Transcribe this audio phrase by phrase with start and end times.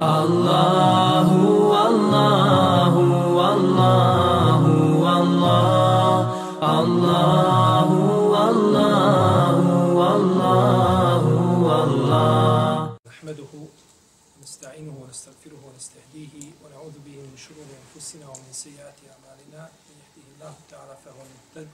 [0.00, 1.28] الله
[1.72, 2.94] والله
[3.38, 4.62] والله
[5.04, 6.22] والله
[6.80, 7.88] الله
[8.32, 9.58] والله
[10.00, 11.24] والله
[11.68, 13.52] والله نحمده
[14.40, 16.34] ونستعينه ونستغفره ونستهديه
[16.64, 19.62] ونعوذ به من شرور أنفسنا ومن سيئات أعمالنا.
[19.88, 21.68] من يهده الله تعالى فهو المهتد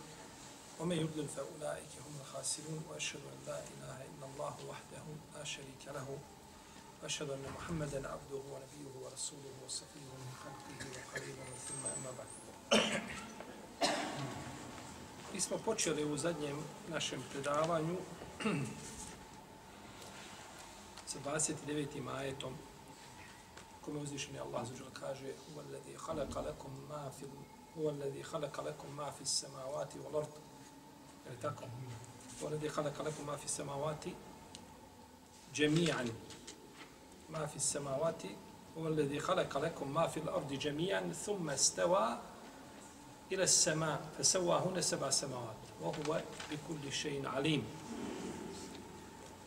[0.80, 5.04] ومن يضلل فأولئك هم الخاسرون وأشهد أن لا إله إلا الله وحده
[5.38, 6.08] لا شريك له.
[7.03, 12.27] وأشهد أن محمدا عبده ونبيه ورسوله وصفيه من خلقه وقريبه ثم أما بعد
[15.33, 16.57] Mi smo počeli u zadnjem
[16.89, 17.97] našem predavanju
[21.05, 22.17] sa 29.
[22.17, 22.53] ajetom
[23.81, 27.29] kome uzvišeni Allah zađer kaže huwa alladhi khalaqa lakum ma fil
[27.75, 30.29] huwa alladhi khalaqa lakum ma fis samawati wal ard
[31.25, 31.65] je li tako
[32.39, 34.15] huwa alladhi khalaqa lakum ma fis samawati
[35.53, 36.09] jami'an
[37.28, 38.30] ma fi samawati
[38.76, 42.18] wal ladhi khalaqa lakum ma fil ardi jami'an thumma istawa
[43.30, 45.56] ila as-sama fa sawwahunna sab'a samawat.
[45.82, 46.20] Wa huwa
[46.50, 47.62] bi kulli shay'in alim.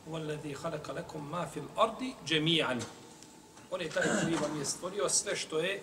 [0.08, 2.82] Wal ladhi khalaqa ma fil ardi jami'an.
[3.72, 5.82] On je taj koji vam je stvorio sve što je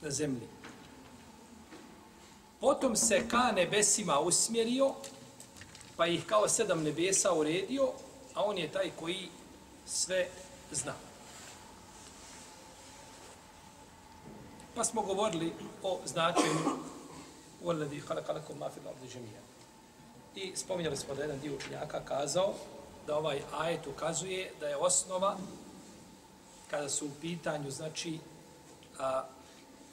[0.00, 0.48] na zemlji.
[2.60, 4.94] Potom se ka nebesima usmjerio,
[5.96, 7.92] pa ih kao sedam nebesa uredio,
[8.34, 9.28] a on je taj koji
[9.90, 10.28] sve
[10.72, 10.94] zna.
[14.74, 16.78] Pa smo govorili o značenju
[17.62, 19.40] Uvaladi halakalakom mafil ovdje žemija.
[20.34, 22.54] I spominjali smo da jedan dio učenjaka kazao
[23.06, 25.36] da ovaj ajet ukazuje da je osnova
[26.70, 28.18] kada su u pitanju, znači,
[28.98, 29.24] a,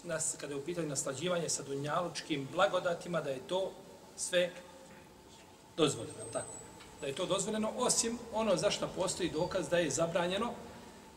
[0.03, 3.71] nas, kada je u pitanju naslađivanje sa dunjalučkim blagodatima, da je to
[4.15, 4.51] sve
[5.77, 6.66] dozvoljeno, tako?
[7.01, 10.53] Da je to dozvoljeno, osim ono za što postoji dokaz da je zabranjeno,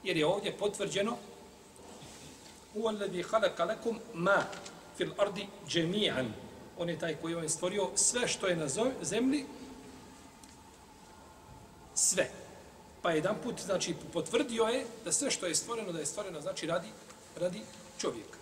[0.05, 1.17] jer je ovdje potvrđeno
[2.75, 4.45] huwa alladhi khalaqa lakum ma
[4.97, 6.27] fil ardi jami'an.
[6.79, 8.69] On je taj koji je stvorio sve što je na
[9.03, 9.45] zemlji,
[11.95, 12.31] sve.
[13.03, 16.67] Pa jedan put, znači, potvrdio je da sve što je stvoreno, da je stvoreno, znači,
[16.67, 16.89] radi,
[17.37, 17.61] radi
[17.99, 18.39] čovjeka.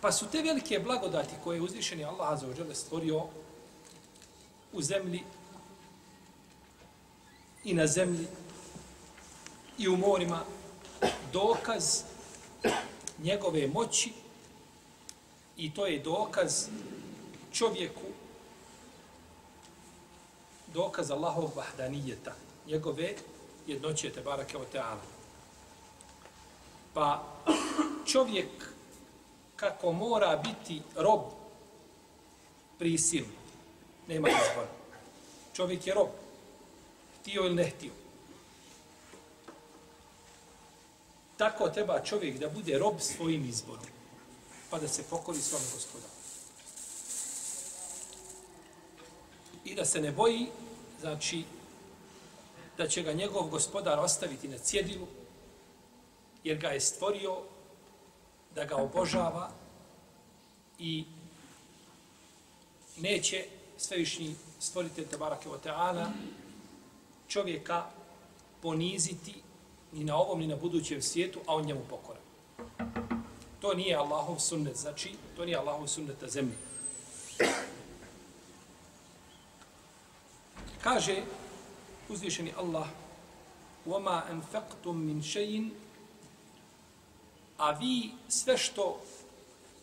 [0.00, 3.26] Pa su te velike blagodati koje je uzvišeni Allah Azza wa stvorio
[4.76, 5.22] u zemlji
[7.64, 8.26] i na zemlji
[9.78, 10.40] i u morima
[11.32, 12.02] dokaz
[13.18, 14.12] njegove moći
[15.56, 16.68] i to je dokaz
[17.52, 18.06] čovjeku
[20.74, 22.34] dokaz Allahovog vahdanijeta,
[22.66, 23.14] njegove
[23.66, 25.02] jednoće te barake o teala.
[26.94, 27.24] Pa
[28.06, 28.48] čovjek
[29.56, 31.20] kako mora biti rob
[32.78, 33.45] prisilno,
[34.08, 34.68] nema izbora.
[35.54, 36.08] Čovjek je rob,
[37.20, 37.92] htio ili ne htio.
[41.36, 43.86] Tako treba čovjek da bude rob svojim izborom,
[44.70, 46.12] pa da se pokori svom gospodaru.
[49.64, 50.46] I da se ne boji,
[51.00, 51.44] znači,
[52.78, 55.06] da će ga njegov gospodar ostaviti na cjedilu,
[56.44, 57.36] jer ga je stvorio
[58.54, 59.50] da ga obožava
[60.78, 61.04] i
[62.96, 63.44] neće
[63.77, 66.11] svevišnji stvoritelj Tabarake o Teala
[67.27, 67.85] čovjeka
[68.61, 69.35] poniziti
[69.91, 72.19] ni na ovom, ni na budućem svijetu, a on njemu pokora.
[73.59, 76.55] To nije Allahov sunnet, znači, to nije Allahov sunnet na zemlji.
[80.81, 81.23] Kaže
[82.09, 82.87] uzvišeni Allah
[83.87, 85.69] وَمَا أَنْفَقْتُمْ مِنْ شَيْءٍ
[87.57, 89.01] A vi sve što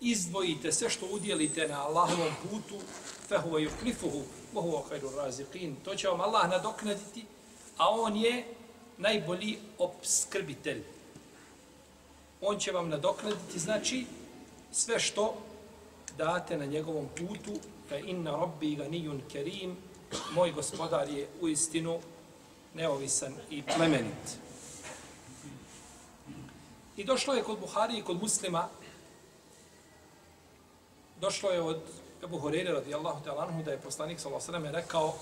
[0.03, 2.75] izdvojite sve što udjelite na Allahovom putu,
[3.27, 4.21] fehuve yuklifuhu,
[4.53, 7.25] mohuva kajru raziqin, to će vam Allah nadoknaditi,
[7.77, 8.45] a on je
[8.97, 10.83] najbolji obskrbitelj.
[12.41, 14.05] On će vam nadoknaditi, znači,
[14.71, 15.35] sve što
[16.17, 17.59] date na njegovom putu,
[17.89, 19.77] fe inna rabbi ganiyun kerim,
[20.33, 21.99] moj gospodar je u istinu
[22.73, 24.37] neovisan i plemenit.
[26.97, 28.69] I došlo je kod Buhari i kod muslima
[31.21, 31.81] došlo je od
[32.23, 35.13] Ebu Horeire radijallahu ta'ala anhu da je poslanik sallallahu alejhi ve sellem rekao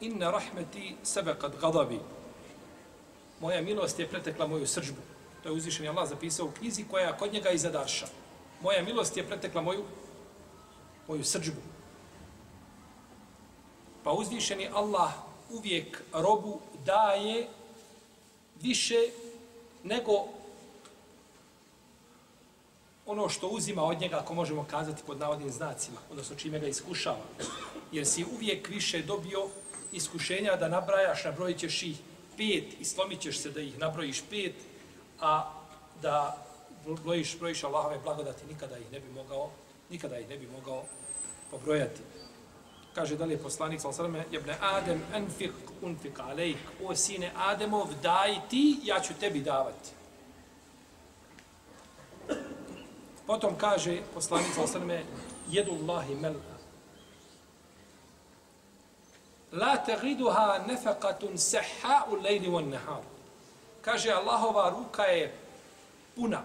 [0.00, 2.00] Inna rahmeti sabaqat gadabi.
[3.40, 5.02] Moja milost je pretekla moju sržbu.
[5.42, 8.06] To je uzvišen Allah zapisao u knjizi koja je kod njega iza darša.
[8.62, 9.84] Moja milost je pretekla moju
[11.08, 11.60] moju sržbu.
[14.04, 15.12] Pa uzvišeni Allah
[15.50, 17.48] uvijek robu daje
[18.62, 19.10] više
[19.84, 20.37] nego
[23.08, 27.24] ono što uzima od njega, ako možemo kazati pod navodnim znacima, odnosno čime ga iskušava.
[27.92, 29.48] Jer si uvijek više dobio
[29.92, 31.96] iskušenja da nabrajaš, nabrojit ćeš ih
[32.36, 34.54] pet i slomit ćeš se da ih nabrojiš pet,
[35.20, 35.52] a
[36.02, 36.44] da
[37.04, 39.50] brojiš, brojiš Allahove blagodati, nikada ih ne bi mogao,
[39.90, 40.84] nikada ih ne bi mogao
[41.50, 42.00] pobrojati.
[42.94, 45.52] Kaže da li je poslanik sa osrme, jebne Adem, enfik,
[45.82, 49.97] unfik alejk, o sine Ademov, daj ti, ja ću tebi davati.
[53.28, 55.04] Potom kaže poslanik sa osrme,
[55.52, 56.56] jedu Allahi mel'a.
[59.52, 63.04] La tegiduha nefekatun seha u lejli von nehar.
[63.84, 65.28] Kaže, Allahova ruka je
[66.16, 66.40] puna.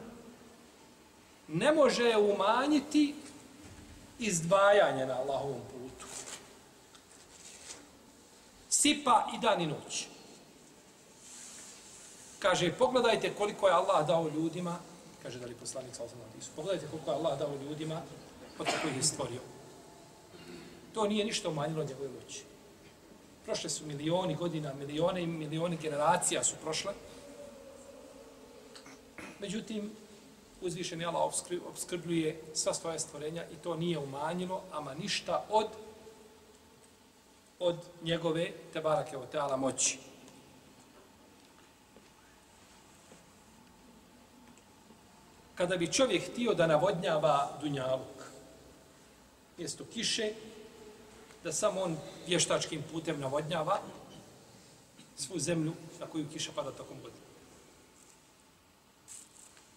[1.47, 3.15] Ne može umanjiti
[4.19, 6.07] izdvajanje na Allahovom putu.
[8.69, 10.07] Sipa i dan i noć.
[12.39, 14.79] Kaže, pogledajte koliko je Allah dao ljudima,
[15.23, 16.19] kaže da li poslanik sa osam
[16.55, 18.01] pogledajte koliko je Allah dao ljudima
[18.59, 19.41] od kako ih je stvorio.
[20.93, 22.43] To nije ništa umanjilo njegove moći.
[23.45, 26.93] Prošle su milioni godina, milione i milioni generacija su prošle.
[29.39, 29.91] Međutim,
[30.61, 31.33] uzvišen je Allah
[31.67, 35.67] obskrbljuje sva svoje stvorenja i to nije umanjilo, ama ništa od
[37.59, 39.99] od njegove tebarake o teala moći.
[45.55, 48.23] Kada bi čovjek htio da navodnjava dunjaluk,
[49.57, 50.31] mjesto kiše,
[51.43, 51.97] da samo on
[52.27, 53.79] vještačkim putem navodnjava
[55.15, 57.23] svu zemlju na koju kiša pada tokom godine.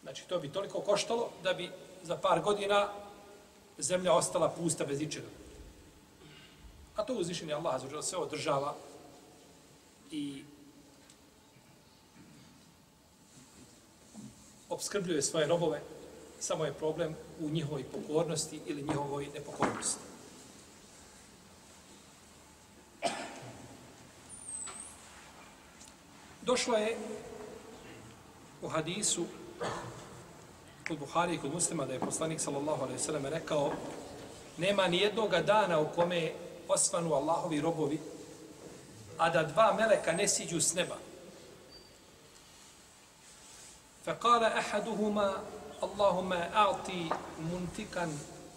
[0.03, 1.71] Znači, to bi toliko koštalo da bi
[2.03, 2.89] za par godina
[3.79, 5.27] zemlja ostala pusta bez ičega.
[6.97, 8.75] A to uzvišenje Allah za sve održava
[10.11, 10.45] i
[14.69, 15.81] obskrbljuje svoje robove,
[16.41, 20.01] samo je problem u njihovoj pokornosti ili njihovoj nepokornosti.
[26.43, 26.97] Došlo je
[28.63, 29.25] u hadisu
[30.89, 33.73] kod Buhari i kod muslima da je poslanik sallallahu alaihi sallam rekao
[34.59, 36.33] nema ni jednog dana u kome
[36.69, 38.01] osvanu Allahovi robovi
[39.19, 40.97] a da dva meleka ne siđu s neba.
[44.06, 45.44] فقال أحدهما
[45.84, 47.10] اللهم أعطي
[47.40, 48.10] منتكا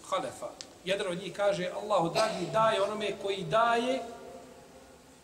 [0.02, 0.50] خلفا
[0.84, 4.02] jedan od njih kaže Allahu dragi daje onome koji daje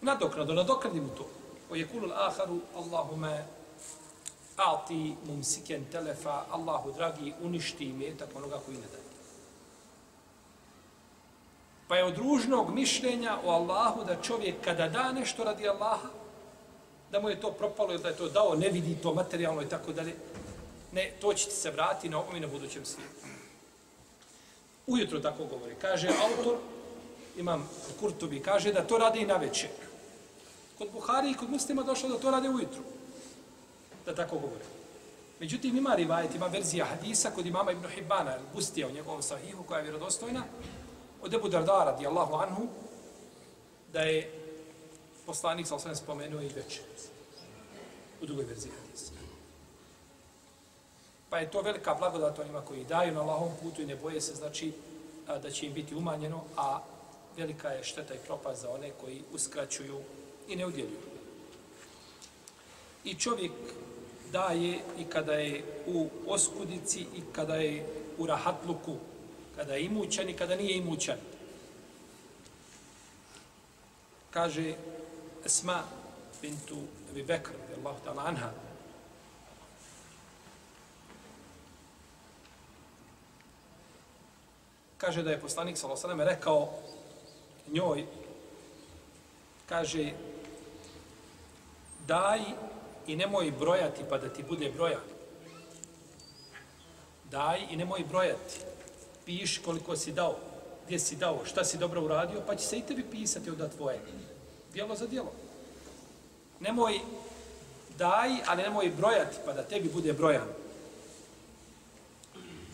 [0.01, 1.27] nadoknadu, nadoknadi mu to.
[1.71, 3.45] O je kulul aharu Allahume
[4.57, 9.11] a'ti mumsiken telefa Allahu dragi uništi imetak onoga koji ne daje.
[11.89, 16.09] Pa je od ružnog mišljenja o Allahu da čovjek kada da nešto radi Allaha,
[17.16, 19.70] da mu je to propalo ili da je to dao, ne vidi to materijalno i
[19.70, 20.16] tako dalje.
[20.92, 23.28] Ne, to će ti se vrati na ovom i na budućem svijetu.
[24.88, 25.76] Ujutro tako govori.
[25.82, 26.58] Kaže autor,
[27.38, 27.70] imam
[28.00, 29.70] Kurtubi, kaže da to radi i na večer.
[30.78, 32.84] Kod Buhari i kod muslima došlo da to rade ujutru.
[34.06, 34.66] Da tako govore.
[35.40, 39.78] Međutim, ima rivajet, ima verzija hadisa kod imama Ibn Hibbana, Bustija u njegovom sahihu, koja
[39.78, 40.44] je vjerodostojna,
[41.22, 42.68] od Ebu Dardara, radijallahu anhu,
[43.94, 44.45] da je
[45.25, 46.83] poslanik, sa osvijem, spomenuo i večer.
[48.22, 49.12] U drugoj verziji hadisa.
[51.30, 54.36] Pa je to velika blagodat onima koji daju na Allahom putu i ne boje se,
[54.36, 54.74] znači,
[55.27, 56.80] da će im biti umanjeno, a
[57.38, 60.00] velika je šteta i propast za one koji uskraćuju
[60.48, 61.15] i ne udjeljuju.
[63.03, 63.51] I čovjek
[64.32, 67.86] daje i kada je u oskudici i kada je
[68.17, 68.96] u rahatluku,
[69.55, 71.17] kada je imućan i kada nije imućan.
[74.32, 74.74] Kaže
[75.46, 75.84] Esma
[76.42, 76.78] bintu
[77.12, 78.52] Ebi Bekr, Allah ta'ala anha,
[84.98, 86.70] kaže da je poslanik sallallahu ve rekao
[87.72, 88.06] njoj
[89.70, 90.14] kaže
[92.08, 92.40] daj
[93.08, 95.00] i nemoj brojati pa da ti bude broja.
[97.32, 98.60] Daj i nemoj brojati.
[99.25, 100.36] Piš koliko si dao,
[100.86, 104.02] gdje si dao, šta si dobro uradio, pa će se i tebi pisati od tvoje.
[104.75, 105.32] Dijelo za dijelo.
[106.60, 107.00] Nemoj
[107.98, 110.48] daj, ali nemoj brojati pa da tebi bude brojan.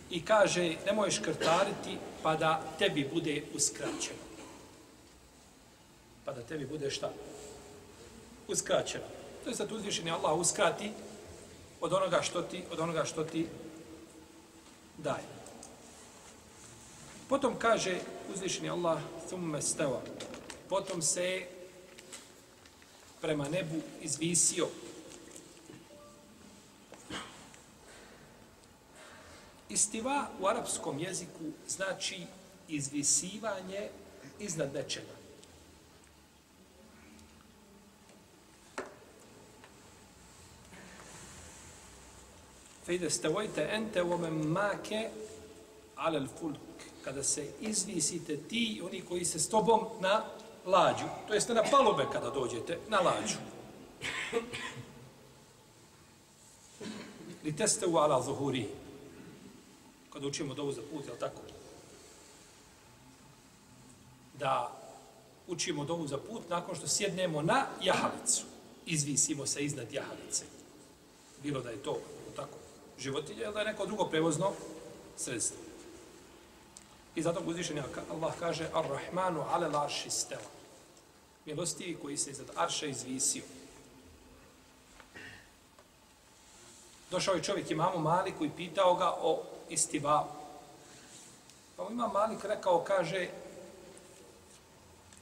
[0.10, 4.20] I kaže, nemoj škrtariti pa da tebi bude uskraćeno.
[6.26, 7.12] Pa da tebi bude šta?
[8.48, 9.06] Uskraćeno.
[9.44, 10.92] To je sad uzvišeni Allah uskrati
[11.82, 13.48] od onoga što ti, od onoga što ti
[14.98, 15.26] daje.
[17.30, 18.00] Potom kaže
[18.34, 20.02] uzvišeni Allah thumme stava.
[20.70, 21.61] Potom se
[23.22, 24.68] prema nebu izvisio.
[29.70, 32.26] Istiva u arapskom jeziku znači
[32.68, 33.90] izvisivanje
[34.40, 35.22] iznad nečega.
[42.86, 45.10] Fejde stavojte ente ome make
[45.96, 46.58] alel fulk.
[47.04, 50.24] Kada se izvisite ti oni koji se s tobom na
[50.66, 51.06] lađu.
[51.28, 53.38] To jeste na palube kada dođete na lađu.
[57.44, 58.68] Li teste u ala zuhuri.
[60.14, 61.42] Kada učimo dovu za put, je tako?
[64.40, 64.78] Da
[65.48, 68.44] učimo dovu za put nakon što sjednemo na jahalicu.
[68.86, 70.46] Izvisimo se iznad jahalice.
[71.44, 72.00] Bilo da je to
[72.36, 72.58] tako
[73.00, 74.52] životinje, ili da je neko drugo prevozno
[75.18, 75.71] sredstvo.
[77.16, 80.50] I zato uzvišen Allah kaže Ar-Rahmanu ale larši stela.
[81.46, 83.44] Milostivi koji se iznad arša izvisio.
[87.12, 90.28] Došao je čovjek imamu Maliku i pitao ga o istivavu.
[91.76, 93.30] Pa ima Malik rekao, kaže,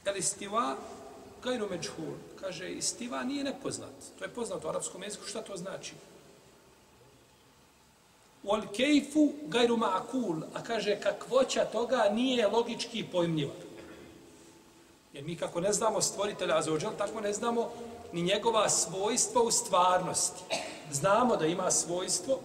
[0.04, 0.76] El istiva
[1.42, 2.14] gajru međhul.
[2.40, 3.94] Kaže, istiva nije nepoznat.
[4.18, 5.26] To je poznato u arapskom jeziku.
[5.26, 5.94] Šta to znači?
[8.44, 10.42] Wal kejfu gajru ma'akul.
[10.54, 13.52] A kaže, kakvoća toga nije logički pojmljiva.
[15.12, 17.70] Jer mi kako ne znamo stvoritelja Azođel, tako ne znamo
[18.12, 20.42] ni njegova svojstva u stvarnosti.
[20.92, 22.38] Znamo da ima svojstvo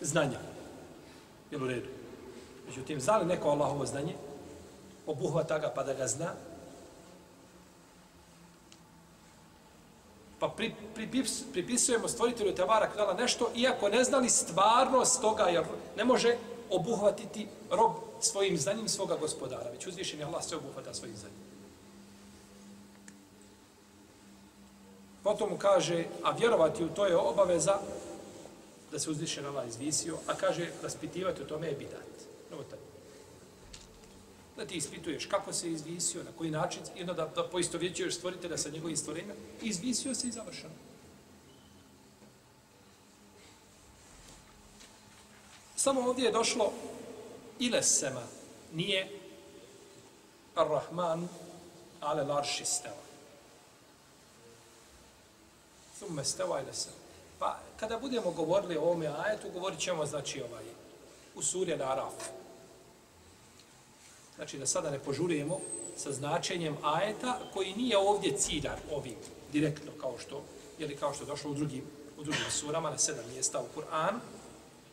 [0.00, 0.38] znanja.
[1.50, 1.88] Jel u redu?
[2.68, 4.14] Međutim, zna li neko Allahovo znanje?
[5.06, 6.32] Obuhvata ga pa da ga zna?
[10.38, 15.64] Pa pri, pri, pripisujemo stvoritelju Tevara Kvala nešto, iako ne znali stvarnost toga, jer
[15.96, 16.36] ne može
[16.70, 21.46] obuhvatiti rob svojim znanjem svoga gospodara, već uzvišen je Allah sve obuhvata svojim znanjem.
[25.22, 27.78] Potom mu kaže, a vjerovati u to je obaveza
[28.92, 32.15] da se uzvišen Allah izvisio, a kaže, raspitivati u tome je bidat.
[34.56, 38.58] Da ti ispituješ kako se izvisio, na koji način, jedno da, da poisto vjećuješ stvoritelja
[38.58, 40.74] sa njegovim stvorenjima, izvisio se i završeno.
[45.76, 46.72] Samo ovdje je došlo
[47.58, 48.22] ilesema,
[48.72, 49.10] nije
[50.54, 51.28] ar-Rahman,
[52.00, 53.06] ale larši steva.
[55.96, 56.96] Thumme steva ilesema.
[57.38, 60.64] Pa kada budemo govorili o ovome ajetu, govorit ćemo, znači, ovaj,
[61.34, 62.45] u suri Al-Arafu
[64.36, 65.60] Znači da sada ne požurujemo
[65.96, 69.16] sa značenjem ajeta koji nije ovdje ciljan ovim
[69.52, 70.42] direktno kao što
[70.78, 71.82] ili kao što je došlo u drugim
[72.18, 74.18] u drugim surama na sedam mjesta u Kur'an.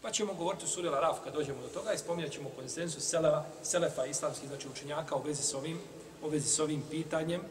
[0.02, 3.44] Pa ćemo govoriti o suri Al-Araf kad dođemo do toga i spominjat ćemo konsensus Selefa,
[3.64, 5.80] Selefa islamskih znači učenjaka u vezi s ovim,
[6.24, 7.42] u vezi s ovim pitanjem.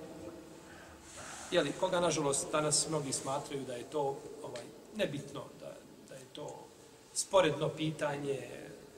[1.51, 4.63] Jeli, koga nažalost danas mnogi smatraju da je to ovaj
[4.97, 5.75] nebitno, da,
[6.09, 6.67] da je to
[7.15, 8.49] sporedno pitanje,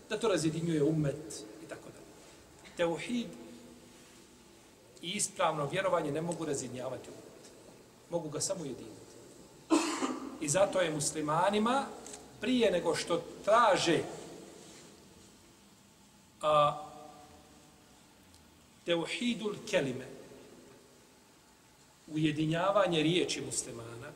[0.09, 1.45] da to razjedinjuje umet,
[2.76, 3.28] Teuhid
[5.02, 7.50] i ispravno vjerovanje ne mogu razjednjavati umet.
[8.11, 8.95] Mogu ga samo jediniti.
[10.40, 11.87] I zato je muslimanima
[12.40, 14.02] prije nego što traže
[16.43, 16.85] a,
[18.85, 20.07] teuhidul kelime,
[22.07, 24.12] ujedinjavanje riječi muslimana,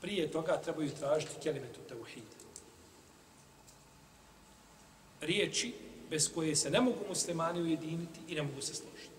[0.00, 2.24] prije toga trebaju tražiti kelimetu teuhid.
[5.20, 5.74] Riječi
[6.10, 9.10] bez koje se ne mogu muslimani ujediniti i ne mogu se složiti.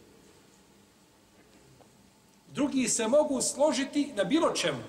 [2.47, 4.83] Drugi se mogu složiti na bilo čemu.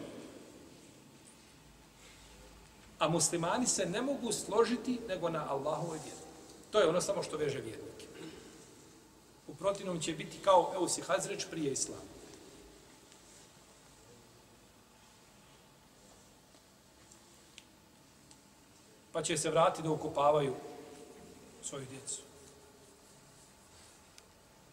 [2.98, 6.22] A muslimani se ne mogu složiti nego na Allahovoj vjeri.
[6.70, 8.06] To je ono samo što veže vjernike.
[9.48, 12.02] U protivnom će biti kao Eusi Hazreć prije Islama.
[19.12, 20.54] Pa će se vratiti da ukupavaju
[21.62, 22.22] svoju djecu.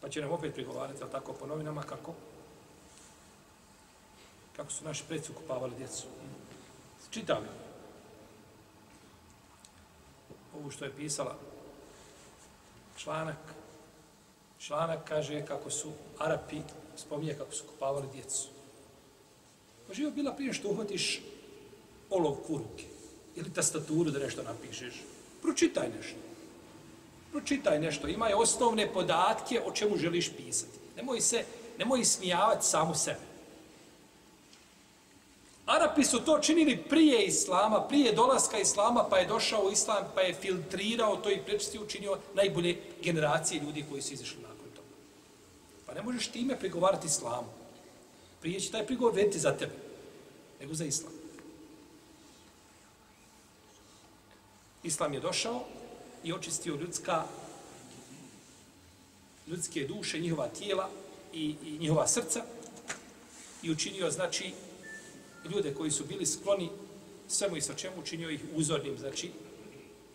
[0.02, 2.14] Pa će nam opet prigovarati, ali tako po novinama, kako?
[4.56, 6.08] Kako su naši predsi ukupavali djecu.
[7.12, 7.48] Čitali.
[10.56, 11.38] Ovo što je pisala
[12.98, 13.38] članak.
[14.60, 16.62] Članak kaže kako su Arapi,
[16.98, 18.48] spominje kako su kupavali djecu.
[19.88, 21.22] Pa živo bila prije što uhvatiš
[22.10, 22.86] olovku u ruke
[23.36, 24.94] ili tastaturu da nešto napišeš.
[25.42, 26.29] Pročitaj nešto.
[27.32, 30.80] Pročitaj nešto, imaj osnovne podatke o čemu želiš pisati.
[30.96, 31.44] Nemoj se,
[31.78, 33.30] nemoj smijavati samu sebe.
[35.66, 40.34] Arapi su to činili prije Islama, prije dolaska Islama, pa je došao Islam, pa je
[40.34, 44.88] filtrirao to i prečistio, učinio najbolje generacije ljudi koji su izašli nakon toga.
[45.86, 47.48] Pa ne možeš time pregovarati Islamu.
[48.42, 49.76] Prije će taj prigovor vrediti za tebe,
[50.60, 51.14] nego za Islam.
[54.84, 55.64] Islam je došao,
[56.24, 57.24] i očistio ljudska
[59.50, 60.90] ljudske duše, njihova tijela
[61.34, 62.44] i, i njihova srca
[63.64, 64.54] i učinio, znači,
[65.54, 66.70] ljude koji su bili skloni
[67.28, 69.32] svemu i sa čemu učinio ih uzornim, znači,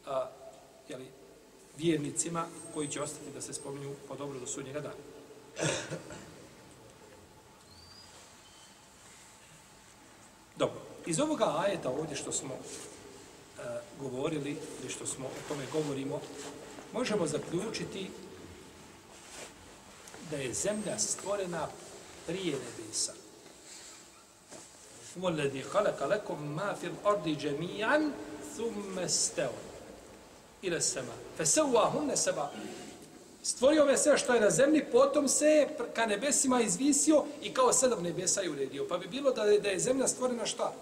[0.07, 0.31] a,
[0.89, 1.07] jeli,
[1.77, 4.95] vjernicima koji će ostati da se spominju po dobro do sudnjega dana.
[10.57, 12.59] Dobro, iz ovoga ajeta ovdje što smo
[13.65, 16.21] E, govorili ili što smo o tome govorimo,
[16.93, 18.11] možemo zaključiti
[20.31, 21.69] da je zemlja stvorena
[22.27, 23.13] prije nebesa.
[25.23, 28.11] وَلَّذِي خَلَقَ لَكُمْ مَا فِي الْأَرْضِ جَمِيعًا
[28.57, 29.55] ثُمَّ سْتَوَ
[30.63, 32.49] إِلَى السَّمَا فَسَوَّهُنَّ سَبَا
[33.43, 37.73] Stvorio me sve što je na zemlji, potom se je ka nebesima izvisio i kao
[37.73, 38.87] sedam nebesa je uredio.
[38.89, 40.73] Pa bi bilo da je, da je zemlja stvorena šta?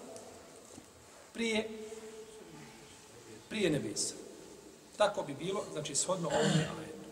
[1.33, 1.82] Prije
[3.53, 4.13] prije nebesa.
[4.97, 7.09] Tako bi bilo, znači shodno ovome ajetu.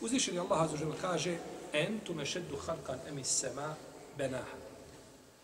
[0.00, 1.36] Uzvišeni Allah azužel kaže
[1.72, 3.74] Entu me šeddu halkan emis sema
[4.16, 4.56] benaha.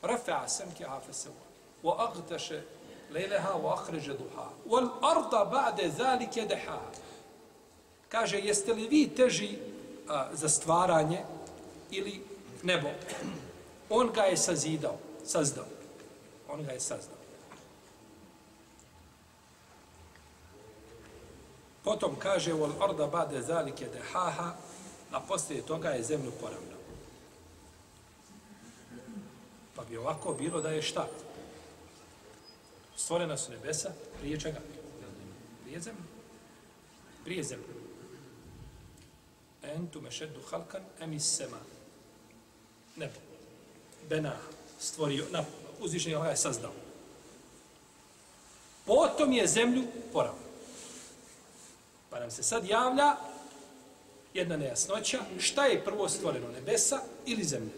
[0.03, 1.45] Rafa'a samki afa sewa.
[1.83, 2.63] Wa agtaše
[3.13, 4.51] lejleha wa ahreže duha.
[4.67, 6.81] Wal arda ba'de zalike deha.
[8.09, 9.59] Kaže, jeste li vi teži
[10.09, 11.25] a, za stvaranje
[11.91, 12.23] ili
[12.63, 12.89] nebo?
[13.91, 15.67] On ga je sazidao, sazdao.
[16.49, 17.14] On ga je sazdao.
[21.85, 24.57] Potom kaže, wal arda ba'de zalike dehaha,
[25.13, 26.81] a poslije toga je zemlju poravnao.
[29.77, 31.09] Pa bi ovako bilo da je šta?
[32.97, 34.61] Stvorena su nebesa prije čega?
[35.65, 36.03] Prije zemlje.
[37.25, 37.75] Prije zemlje.
[39.63, 40.11] Entu me
[40.51, 41.59] halkan emis sema.
[42.97, 43.21] Nebo.
[44.09, 44.37] Bena
[44.81, 45.45] stvorio, na,
[45.81, 46.73] uzvišenje Allah je sazdao.
[48.87, 50.44] Potom je zemlju poravnao.
[52.25, 53.17] Nam se sad javlja
[54.35, 57.73] jedna nejasnoća, šta je prvo stvoreno, nebesa ili zemlja?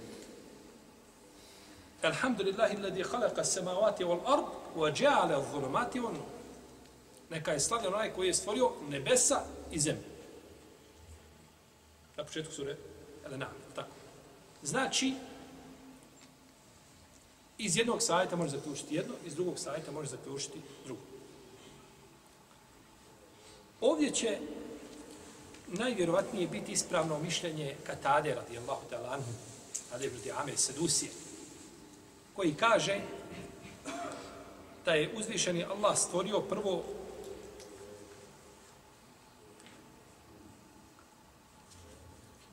[2.03, 4.45] Alhamdulillahi alladhi khalaqa as-samawati wal ard
[4.77, 6.27] wa ja'ala adh-dhulumati wan nur.
[7.31, 9.41] Neka je slavljen onaj koji je stvorio nebesa
[9.73, 10.03] i zemlju.
[12.17, 12.77] Na početku sure
[13.25, 13.91] Elena, tako.
[14.63, 15.15] Znači,
[17.59, 21.16] iz jednog sajta može zaključiti jedno, iz drugog sajta može zaključiti drugo.
[23.81, 24.39] Ovdje će
[25.67, 29.33] najvjerovatnije biti ispravno mišljenje Katade radijallahu ta'ala anhu,
[29.95, 31.11] Ade ibn Amir Sedusije,
[32.37, 33.01] koji kaže
[34.85, 36.83] da je uzvišeni Allah stvorio prvo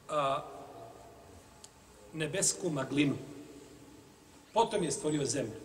[0.10, 0.42] a,
[2.14, 3.18] nebesku maglinu.
[4.54, 5.60] Potom je stvorio zemlju.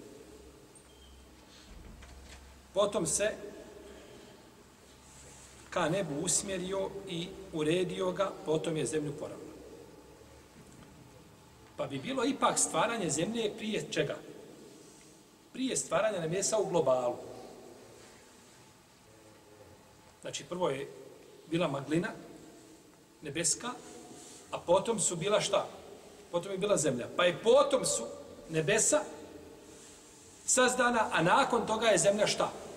[2.75, 3.48] Potom se
[5.71, 9.45] ka nebu usmjerio i uredio ga, potom je zemlju poravno.
[11.77, 14.17] Pa bi bilo ipak stvaranje zemlje prije čega?
[15.53, 17.17] Prije stvaranja nebesa u globalu.
[20.21, 20.91] Znači, prvo je
[21.51, 22.09] bila maglina,
[23.23, 23.69] nebeska,
[24.51, 25.69] a potom su bila šta?
[26.31, 27.07] Potom je bila zemlja.
[27.17, 28.07] Pa je potom su
[28.51, 29.01] nebesa
[30.47, 32.35] sazdana, a nakon toga je zemlja šta?
[32.35, 32.68] Šta?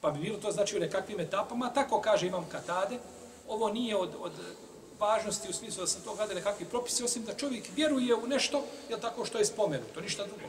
[0.00, 2.98] Pa bi bilo to znači u nekakvim etapama, tako kaže imam katade,
[3.48, 4.32] ovo nije od, od
[4.98, 8.64] važnosti u smislu da sam to gleda nekakvi propisi, osim da čovjek vjeruje u nešto,
[8.88, 10.42] jel tako što je spomenuto, ništa drugo.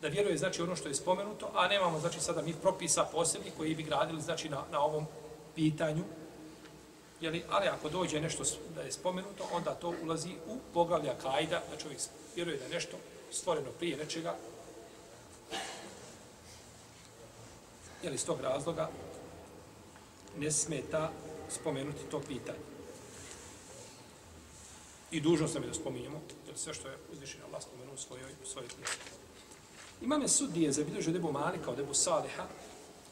[0.00, 3.74] Da vjeruje znači ono što je spomenuto, a nemamo znači sada mi propisa posebni koji
[3.74, 5.06] bi gradili znači na, na ovom
[5.54, 6.04] pitanju.
[7.20, 8.44] Jeli, ali ako dođe nešto
[8.74, 12.00] da je spomenuto, onda to ulazi u poglavlja kajda, da čovjek
[12.34, 12.96] vjeruje da je nešto
[13.30, 14.36] stvoreno prije nečega,
[18.04, 18.90] Jel iz tog razloga
[20.38, 21.10] ne smeta
[21.48, 22.58] spomenuti to pitanje.
[25.10, 28.32] I dužno sam je da spominjemo, jer sve što je uzvišen Allah spomenuo u svojoj,
[28.44, 28.92] u svojoj knjizi.
[30.02, 32.46] Imame sudije za bilježu debu Malika od debu Saliha,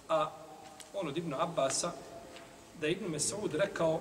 [0.09, 0.31] a
[0.95, 1.93] on od Ibnu Abbasa,
[2.81, 4.01] da je Ibnu Mesaud rekao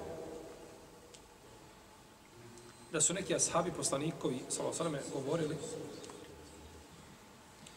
[2.92, 5.58] da su neki ashabi poslanikovi, sallallahu govorili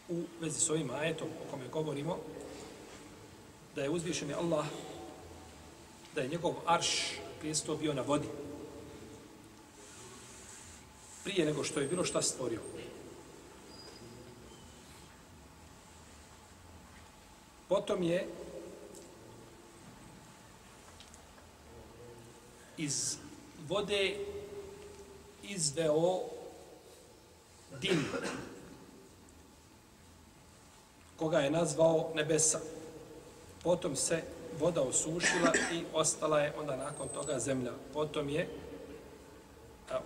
[0.09, 2.17] u vezi s ovim ajetom o kome govorimo,
[3.75, 4.65] da je uzvišeni Allah,
[6.15, 8.27] da je njegov arš prijesto bio na vodi.
[11.23, 12.59] Prije nego što je bilo šta stvorio.
[17.67, 18.27] Potom je
[22.77, 23.17] iz
[23.67, 24.17] vode
[25.43, 26.19] izveo
[27.81, 28.05] dim
[31.17, 32.74] koga je nazvao nebesa.
[33.65, 34.23] Potom se
[34.59, 37.71] voda osušila i ostala je onda nakon toga zemlja.
[37.93, 38.49] Potom je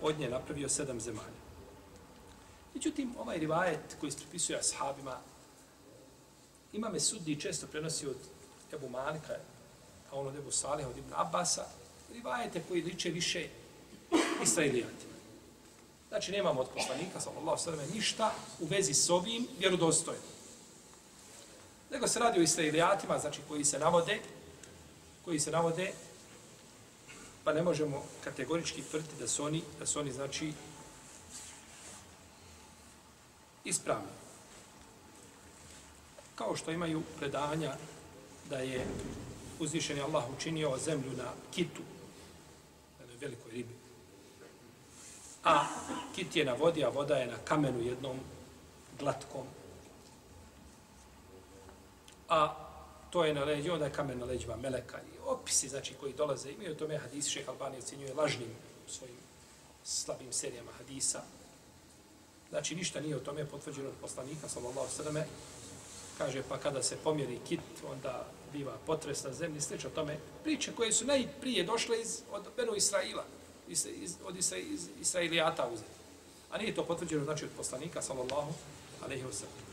[0.02, 1.40] od nje napravio sedam zemalja.
[2.74, 5.18] Međutim, ovaj rivajet koji se pripisuje ashabima,
[6.72, 8.16] ima me sudni često prenosi od
[8.72, 9.34] Ebu Malika,
[10.10, 11.64] a on od Ebu Salih, od Ibn Abbasa,
[12.12, 13.48] rivajete koji liče više
[14.42, 15.14] Israelijatima.
[16.08, 20.39] Znači, nemamo od poslanika, sallallahu sallam, ništa u vezi s ovim vjerodostojno.
[21.90, 24.20] Nego se radi o israelijatima, znači koji se navode,
[25.24, 25.92] koji se navode,
[27.44, 30.52] pa ne možemo kategorički tvrditi da su oni, da su oni znači,
[33.64, 34.08] ispravni.
[36.34, 37.76] Kao što imaju predanja
[38.50, 38.86] da je
[39.58, 41.82] uzvišeni Allah učinio zemlju na kitu,
[43.00, 43.74] na velikoj ribi.
[45.44, 45.66] A
[46.14, 48.20] kit je na vodi, a voda je na kamenu jednom
[48.98, 49.46] glatkom.
[52.30, 52.54] A
[53.10, 54.98] to je na leđu, onda je kamen na leđima meleka.
[54.98, 58.48] I opisi, znači, koji dolaze, imaju tome hadis, šeh Albani ocjenjuje lažnim
[58.88, 59.16] svojim
[59.84, 61.22] slabim serijama hadisa.
[62.50, 65.24] Znači, ništa nije o tome potvrđeno od poslanika, sallallahu sallam,
[66.18, 70.18] kaže, pa kada se pomjeri kit, onda biva potres na zemlji, sliče o tome.
[70.44, 73.24] Priče koje su najprije došle iz, od Benu Israila,
[73.68, 76.00] iz, iz, od Isra, iz Israilijata uzeti.
[76.50, 78.52] A nije to potvrđeno, znači, od poslanika, sallallahu
[79.04, 79.69] alaihi wa sallam.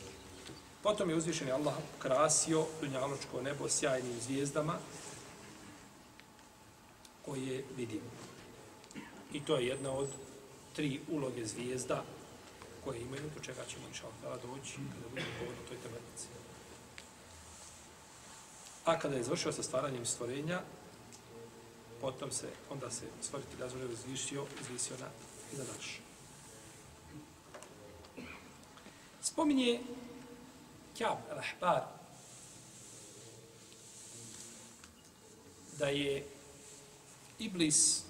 [0.88, 4.80] Potom je uzvišen Allah krasio dunjaločko nebo sjajnim zvijezdama
[7.26, 8.10] koje vidimo.
[9.34, 10.08] I to je jedna od
[10.76, 12.04] tri uloge zvijezda
[12.84, 16.28] koje imaju, do čega ćemo inša Allah doći kada budemo govoriti o toj tematici.
[18.86, 20.62] A kada je završio sa stvaranjem stvorenja,
[22.02, 25.08] potom se, onda se stvoriti razvoj izvišio, izvisio na,
[25.58, 26.00] na naš.
[29.22, 29.80] Spominje
[30.98, 31.82] Kjab al-Ahbar
[35.80, 36.26] da je
[37.40, 38.04] Iblis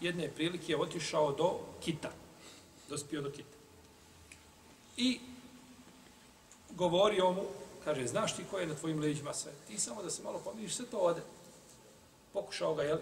[0.00, 2.10] jedne prilike otišao do kita,
[2.88, 3.56] dospio do kita.
[4.96, 5.20] I
[6.70, 7.42] govorio mu,
[7.84, 9.52] kaže, znaš ti ko je na tvojim leđima sve?
[9.66, 11.22] Ti samo da se malo pomiriš, sve to ode.
[12.32, 12.98] Pokušao ga, jel,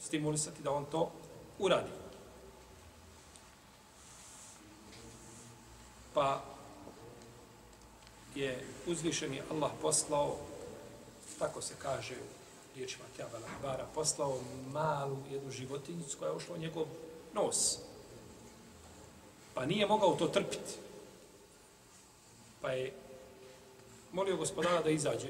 [0.00, 1.12] stimulisati da on to
[1.58, 1.90] uradi.
[6.14, 6.51] Pa
[8.34, 10.36] je uzvišeni Allah poslao,
[11.38, 14.38] tako se kaže u riječima Kjabala Lahbara, poslao
[14.72, 16.86] malu jednu životinjicu koja je ušla u njegov
[17.34, 17.78] nos.
[19.54, 20.72] Pa nije mogao to trpiti.
[22.60, 22.92] Pa je
[24.12, 25.28] molio gospodara da izađe.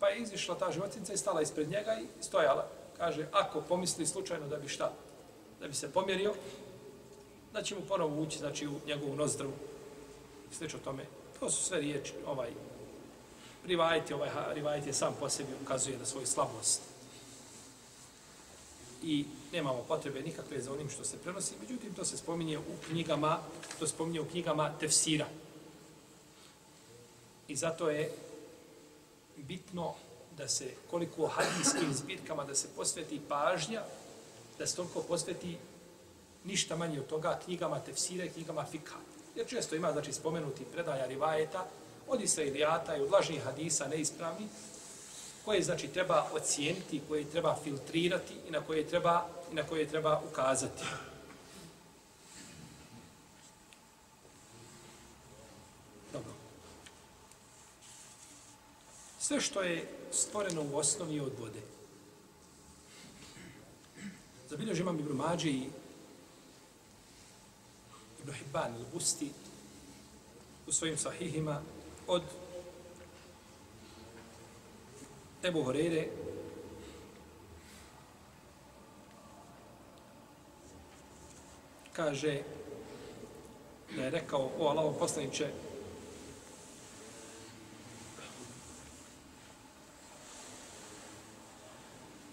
[0.00, 2.68] Pa je izišla ta životinjica i stala ispred njega i stojala.
[2.98, 4.92] Kaže, ako pomisli slučajno da bi šta,
[5.60, 6.34] da bi se pomjerio,
[7.52, 9.52] da će mu ponovo ući, znači, u njegovu nozdrvu.
[10.52, 11.06] Slično tome,
[11.44, 12.50] To su sve riječi, ovaj,
[13.64, 16.80] rivajte, ovaj, rivajte sam po sebi ukazuje na svoju slabost.
[19.02, 23.38] I nemamo potrebe nikakve za onim što se prenosi, međutim, to se spominje u knjigama,
[23.78, 25.26] to spominje u knjigama tefsira.
[27.48, 28.12] I zato je
[29.36, 29.94] bitno
[30.36, 33.82] da se, koliko hadijskim zbirkama, da se posveti pažnja,
[34.58, 35.56] da se toliko posveti
[36.44, 39.13] ništa manje od toga knjigama tefsira i knjigama fikata.
[39.34, 41.66] Jer često ima, znači, spomenuti predaja rivajeta
[42.08, 44.48] od israilijata i od lažnih hadisa neispravni,
[45.44, 50.22] koje, znači, treba ocijeniti, koje treba filtrirati i na koje treba, i na koje treba
[50.30, 50.84] ukazati.
[56.12, 56.32] Dobro.
[59.18, 61.60] Sve što je stvoreno u osnovi od vode.
[64.48, 65.68] Zabilježi imam Ibn Mađe i
[68.24, 69.28] Ibn Hibban al-Busti
[70.66, 71.62] u svojim sahihima
[72.06, 72.22] od
[75.42, 76.08] Ebu Horeire.
[81.92, 82.42] Kaže
[83.96, 85.48] da je rekao o Allaho poslaniće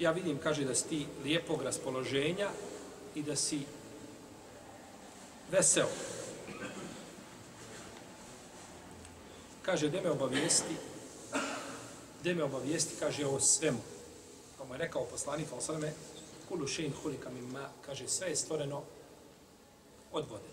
[0.01, 2.49] ja vidim, kaže, da si ti lijepog raspoloženja
[3.15, 3.59] i da si
[5.51, 5.87] veseo.
[9.61, 10.75] Kaže, gdje me obavijesti,
[12.19, 13.79] gdje me obavijesti, kaže, o svemu.
[14.57, 15.93] Pa mu je rekao poslanik, ali sada me,
[16.49, 18.83] kulu šein hulika mimma, kaže, sve je stvoreno
[20.11, 20.49] od vode.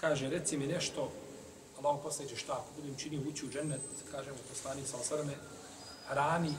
[0.00, 1.12] Kaže, reci mi nešto,
[1.78, 5.34] Allah poslaniče šta, ako budem činio ući u džennet, kaže mu poslanik, ali sada me,
[6.08, 6.54] hrani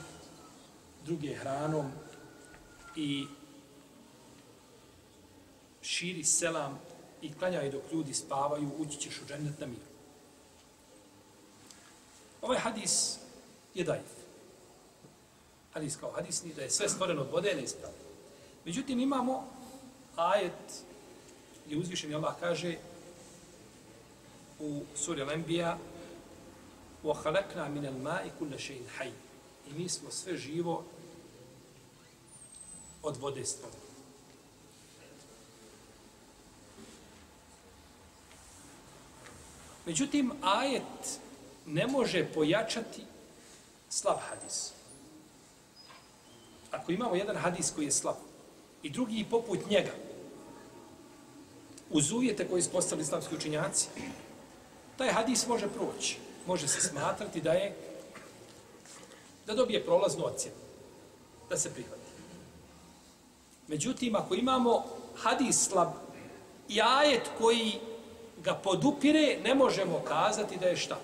[1.04, 1.92] druge hranom
[2.96, 3.26] i
[5.87, 6.79] širi selam
[7.21, 9.93] i klanjaj dok ljudi spavaju, ući ćeš u džennet na miru.
[12.41, 13.17] Ovaj hadis
[13.73, 14.03] je dajiv.
[15.73, 17.97] Hadis kao hadis ni da je sve stvoreno od vode, ne ispravno.
[18.65, 19.47] Međutim, imamo
[20.15, 20.83] ajet
[21.65, 22.77] gdje uzvišeni Allah kaže
[24.59, 25.77] u suri Al-Anbiya
[27.03, 29.11] وَخَلَقْنَا مِنَ الْمَاءِ كُلَّ شَيْءٍ حَيٍّ
[29.67, 30.83] I mi smo sve živo
[33.01, 33.86] od vode stvorili.
[39.88, 41.20] Međutim, ajet
[41.66, 43.02] ne može pojačati
[43.88, 44.72] slab hadis.
[46.70, 48.16] Ako imamo jedan hadis koji je slab
[48.82, 49.92] i drugi poput njega,
[51.90, 53.88] uz uvjete koje su postali islamski učinjaci,
[54.96, 56.16] taj hadis može proći.
[56.46, 57.76] Može se smatrati da je
[59.46, 60.56] da dobije prolaznu ocjenu.
[61.50, 62.10] Da se prihvati.
[63.68, 64.84] Međutim, ako imamo
[65.16, 65.88] hadis slab
[66.68, 67.80] i ajet koji
[68.42, 70.98] ga podupire, ne možemo kazati da je šta.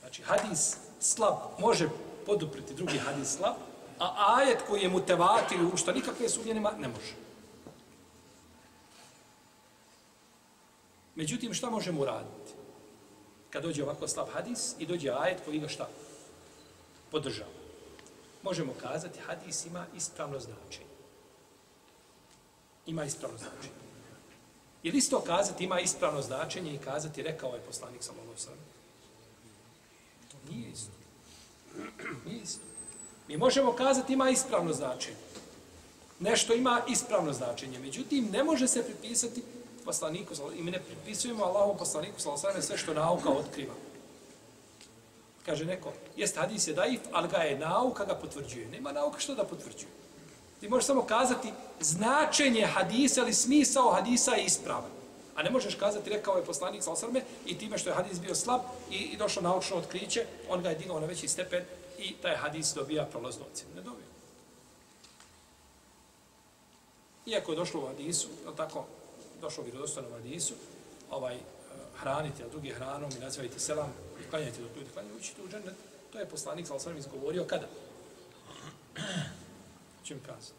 [0.00, 1.88] Znači, hadis slab može
[2.26, 3.54] podupriti drugi hadis slab,
[3.98, 7.14] a ajet koji je mutevatir u što nikakve sumnje nema, ne može.
[11.14, 12.52] Međutim, šta možemo uraditi?
[13.50, 15.88] Kad dođe ovako slab hadis i dođe ajet koji ga šta?
[17.10, 17.50] Podržava.
[18.42, 20.90] Možemo kazati, hadis ima ispravno značenje.
[22.86, 23.89] Ima ispravno značenje.
[24.82, 28.58] Je isto kazati ima ispravno značenje i kazati rekao je poslanik sa sallam.
[30.30, 30.92] To nije isto.
[32.26, 32.60] Nije isto.
[33.28, 35.16] Mi možemo kazati ima ispravno značenje.
[36.20, 37.78] Nešto ima ispravno značenje.
[37.78, 39.42] Međutim, ne može se pripisati
[39.84, 42.20] poslaniku, i mi ne pripisujemo Allahom poslaniku,
[42.60, 43.74] sve što nauka otkriva.
[45.46, 48.68] Kaže neko, jest hadis je daif, ali ga je nauka ga potvrđuje.
[48.68, 49.99] Nema nauka što da potvrđuje.
[50.60, 54.90] Ti možeš samo kazati značenje hadisa ili smisao hadisa je ispravan.
[55.36, 58.34] A ne možeš kazati, rekao je poslanik sa osrme, i time što je hadis bio
[58.34, 61.64] slab i, i došlo naučno otkriće, on ga je digao na veći stepen
[61.98, 63.74] i taj hadis dobija prolaznu ocjenu.
[63.74, 64.06] Ne dobija.
[67.26, 68.84] Iako je došlo u hadisu, je tako,
[69.40, 70.54] došlo u vjerodostanom hadisu,
[71.10, 71.40] ovaj, eh,
[71.96, 75.74] hraniti, a drugi hranom i nazivajte selam i klanjajte do ljudi, klanjajte, učite u džennet.
[76.12, 77.66] To je poslanik sa osrme izgovorio kada?
[80.10, 80.56] Čim kazao?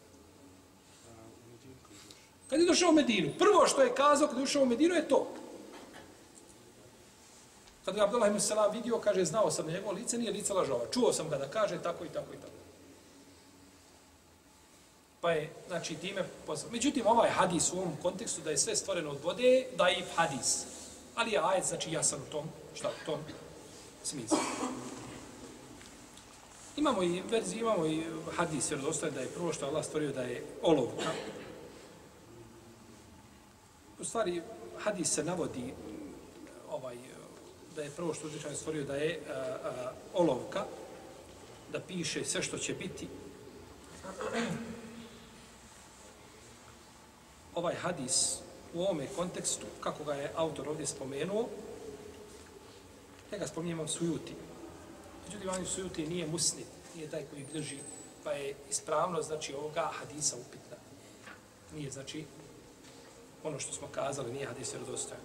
[2.49, 5.07] Kad je došao u Medinu, prvo što je kazao kad je došao u Medinu je
[5.07, 5.27] to.
[7.85, 10.85] Kad ga Abdullah ibn Salam vidio, kaže, znao sam na njegovo lice, nije lice lažova.
[10.91, 12.61] Čuo sam ga da kaže tako i tako i tako.
[15.21, 16.71] Pa je, znači, time poslao.
[16.71, 20.63] Međutim, ovaj hadis u ovom kontekstu da je sve stvoreno od vode, da je hadis.
[21.15, 23.19] Ali je ajet, znači, jasan u tom, šta u tom
[24.03, 24.37] smislu.
[26.77, 28.03] Imamo i verzi, imamo i
[28.35, 31.11] hadis, jer dostaje da je prvo što Allah stvorio da je olovka.
[33.99, 34.41] U stvari,
[34.77, 35.73] hadis se navodi
[36.69, 36.97] ovaj,
[37.75, 40.65] da je prvo što uzvišan stvorio da je a, a, olovka,
[41.71, 43.07] da piše sve što će biti.
[47.55, 48.37] Ovaj hadis
[48.73, 51.49] u ovome kontekstu, kako ga je autor ovdje spomenuo,
[53.31, 54.33] ja ga spominjem sujuti.
[55.31, 56.65] Međutim, Imam Sujuti nije muslim,
[56.95, 57.77] nije taj koji drži,
[58.23, 60.77] pa je ispravno, znači, ovoga hadisa upitna.
[61.73, 62.25] Nije, znači,
[63.43, 65.21] ono što smo kazali, nije hadis vjerodostojan.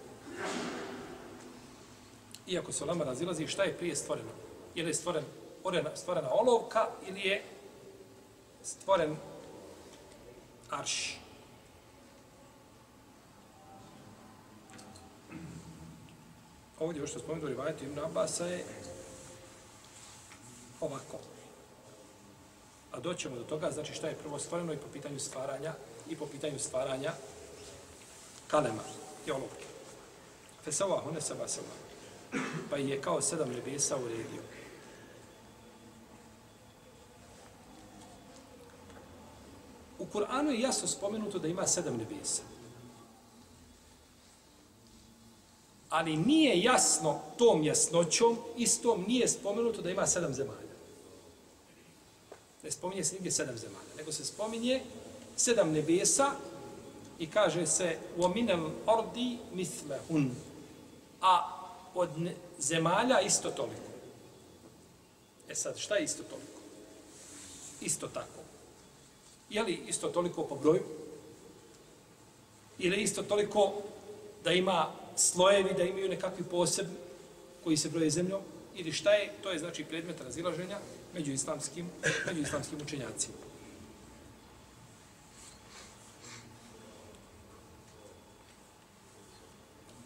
[2.47, 4.31] Iako se lama razilazi, šta je prije stvoreno?
[4.75, 5.25] Je li stvoren,
[5.65, 7.43] orena, stvorena olovka ili je
[8.63, 9.17] stvoren
[10.71, 11.21] arš?
[16.81, 18.65] Ovdje, ovo što spomenuo Rivajetu Ibn Abasa je
[20.81, 21.19] ovako.
[22.93, 25.75] A doćemo do toga, znači šta je prvo stvoreno i po pitanju stvaranja
[26.09, 27.13] i po pitanju stvaranja
[28.47, 28.83] kalema
[29.27, 29.65] i olovke.
[30.65, 31.69] Fesava hune seba seba.
[32.71, 34.43] Pa je kao sedam nebesa uredio.
[39.99, 42.43] U Kur'anu je jasno spomenuto da ima sedam nebesa.
[45.91, 50.66] Ali nije jasno tom jasnoćom, istom nije spomenuto da ima sedam zemalja.
[52.66, 54.82] Ne spominje se nigdje sedam zemalja, nego se spominje
[55.38, 56.32] sedam nebesa
[57.20, 60.30] i kaže se وَمِنَ الْأَرْضِ مِثْلَهُنْ
[61.22, 61.58] A
[61.96, 62.10] od
[62.60, 63.92] zemalja isto toliko.
[65.50, 66.62] E sad, šta je isto toliko?
[67.82, 68.42] Isto tako.
[69.50, 70.84] Je li isto toliko po broju?
[72.80, 73.74] Ili isto toliko
[74.44, 76.88] da ima slojevi, da imaju nekakvi poseb
[77.64, 78.42] koji se broje zemljom?
[78.76, 79.34] Ili šta je?
[79.44, 80.80] To je znači predmet razilaženja
[81.17, 81.87] među islamskim,
[82.27, 83.37] među islamskim učenjacima.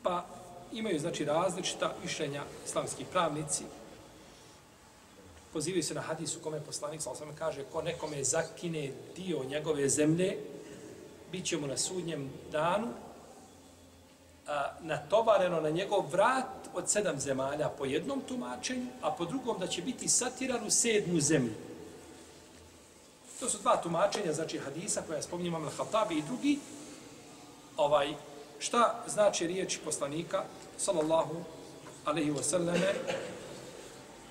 [0.02, 0.26] Pa
[0.72, 3.64] imaju znači različita mišljenja islamski pravnici.
[5.52, 10.36] Pozivaju se na hadisu kome poslanik sa kaže ko nekome zakine dio njegove zemlje,
[11.32, 12.88] bit ćemo na sudnjem danu
[14.46, 19.66] a, natovareno na njegov vrat od sedam zemalja po jednom tumačenju, a po drugom da
[19.66, 21.54] će biti satiran u sedmu zemlju.
[23.40, 26.58] To su dva tumačenja, znači hadisa koja je Imam Al-Hatabi i drugi.
[27.76, 28.14] Ovaj,
[28.58, 30.44] šta znači riječi poslanika,
[30.78, 31.36] sallallahu
[32.04, 32.94] alaihi wa sallame,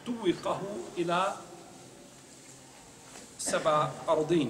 [0.06, 1.38] tuviqahu ila
[3.38, 4.50] seba ardin.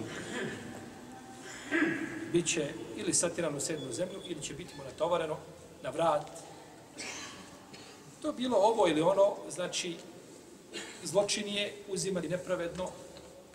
[2.33, 5.37] Biće ili satiran u sedmu zemlju, ili će biti mu natovareno
[5.83, 6.25] na vrat.
[8.21, 9.97] To bilo ovo ili ono, znači,
[11.03, 12.89] zločin je uzimali nepravedno,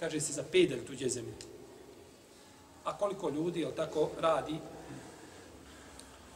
[0.00, 1.34] kaže se, za pedel tuđe zemlje.
[2.84, 4.58] A koliko ljudi, jel tako, radi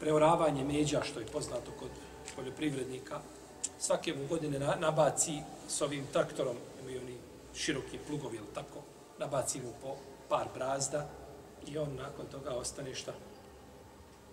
[0.01, 1.91] preoravanje međa, što je poznato kod
[2.37, 3.21] poljoprivrednika,
[3.79, 7.17] svake mu godine nabaci s ovim traktorom, imaju oni
[7.55, 8.83] široki plugovi, jel tako,
[9.19, 9.97] nabaci mu po
[10.29, 11.11] par brazda
[11.67, 13.13] i on nakon toga ostane šta?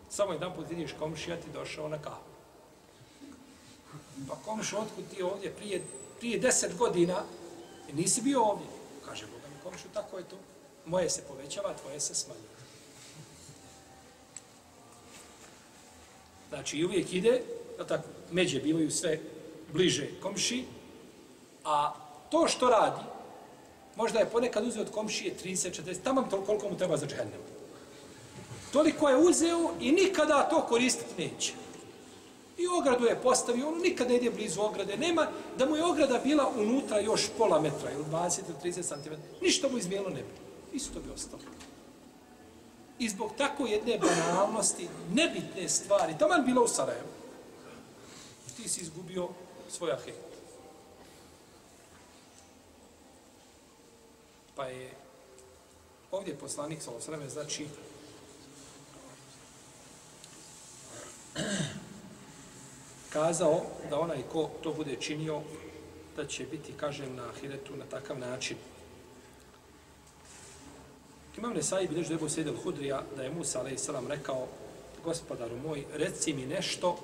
[0.10, 2.24] Samo jedan put vidiš komšija ti došao na kahu.
[4.28, 5.82] Pa komšu, otkud ti ovdje prije,
[6.20, 7.24] prije deset godina
[7.94, 8.68] nisi bio ovdje?
[9.06, 10.36] Kaže Boga mi komšu, tako je to.
[10.86, 12.56] Moje se povećava, tvoje se smanjuje.
[16.50, 17.42] Znači, uvijek ide,
[17.88, 19.20] tako, međe bivaju sve
[19.74, 20.66] bliže komši,
[21.64, 21.94] a
[22.30, 23.02] to što radi,
[23.96, 27.42] možda je ponekad uzeo od komšije 30, 40, tamo to koliko mu treba za džehennem.
[28.72, 31.54] Toliko je uzeo i nikada to koristiti neće.
[32.58, 34.98] I ogradu je postavio, on nikada ne ide blizu ograde.
[34.98, 35.28] Nema
[35.58, 39.14] da mu je ograda bila unutra još pola metra ili 20 ili 30 cm.
[39.42, 40.34] Ništa mu izmijelo ne bi.
[40.74, 41.44] Isto bi ostalo.
[43.00, 47.08] I zbog tako jedne banalnosti, nebitne stvari, tamo bilo u Sarajevu,
[48.58, 49.28] ti si izgubio
[49.70, 50.35] svoja ahet.
[54.56, 54.94] Pa je
[56.12, 57.68] ovdje poslanik sa osreme, znači,
[63.10, 65.42] kazao da onaj ko to bude činio,
[66.16, 68.58] da će biti kažen na ahiretu na takav način.
[71.38, 73.90] Imam Nesai bilježi da je Hudrija, da je Musa a.s.
[74.10, 74.48] rekao,
[75.04, 76.98] gospodaru moj, reci mi nešto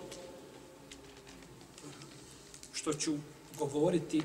[2.73, 3.13] što ću
[3.57, 4.21] govoriti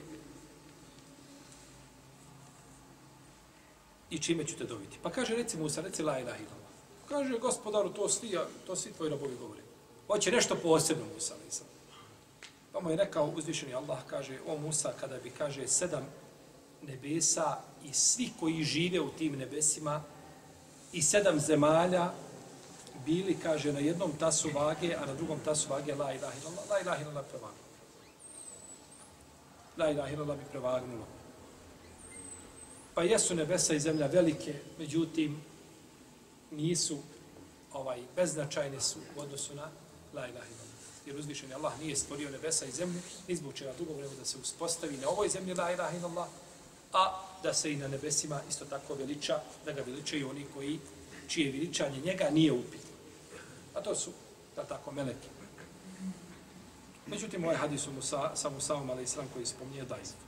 [4.11, 4.99] i čime ću te dobiti.
[5.03, 6.67] Pa kaže, reci Musa, reci la ilaha illallah.
[7.09, 9.61] Kaže, gospodaru, to svi, to svi tvoji robovi govori.
[10.07, 11.67] Hoće nešto posebno Musa, nisam.
[12.73, 16.07] Pa mu je rekao uzvišeni Allah, kaže, o Musa, kada bi, kaže, sedam
[16.83, 20.03] nebesa i svi koji žive u tim nebesima
[20.93, 22.13] i sedam zemalja
[23.07, 26.81] bili, kaže, na jednom tasu vage, a na drugom tasu vage la ilaha illallah, la
[26.81, 27.67] ilaha illallah prevagnulo.
[29.77, 31.16] La ilaha illallah bi prevagnulo.
[32.97, 35.43] Pa jesu nebesa i zemlja velike, međutim,
[36.51, 36.99] nisu
[37.73, 39.63] ovaj beznačajne su u odnosu na
[40.15, 41.07] la ilaha illallah.
[41.07, 44.39] Jer uzvišeni Allah nije stvorio nebesa i zemlju, ni zbog čega drugog nego da se
[44.39, 46.29] uspostavi na ovoj zemlji la ilaha illallah,
[46.93, 50.79] a da se i na nebesima isto tako veliča, da ga veličaju oni koji,
[51.29, 52.97] čije veličanje njega nije upitno.
[53.75, 54.11] A to su,
[54.57, 55.29] da tako, meleki.
[57.07, 60.26] Međutim, ovaj hadis u Musa, sa Musaom, ali islam koji spominje Dajz.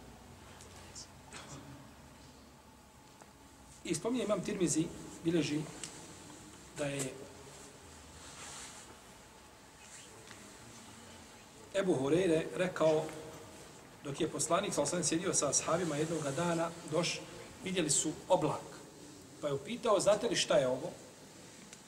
[3.88, 4.84] I spominje imam Tirmizi,
[5.24, 5.60] bileži
[6.78, 7.12] da je
[11.74, 13.04] Ebu Horeire rekao
[14.04, 17.20] dok je poslanik sa osam sjedio sa ashabima jednog dana, doš,
[17.64, 18.60] vidjeli su oblak.
[19.40, 20.90] Pa je upitao, znate li šta je ovo?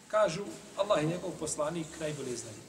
[0.09, 0.45] Kažu,
[0.77, 2.63] Allah i njegov poslanik najbolje znaju.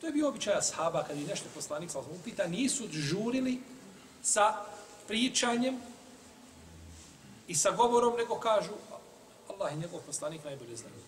[0.00, 3.60] To je bio običaj ashaba, kad je nešto poslanik sa osam upita, nisu žurili
[4.22, 4.54] sa
[5.08, 5.89] pričanjem
[7.50, 8.70] i sa govorom, nego kažu,
[9.48, 11.02] Allah i njegov poslanik najbolje znaju.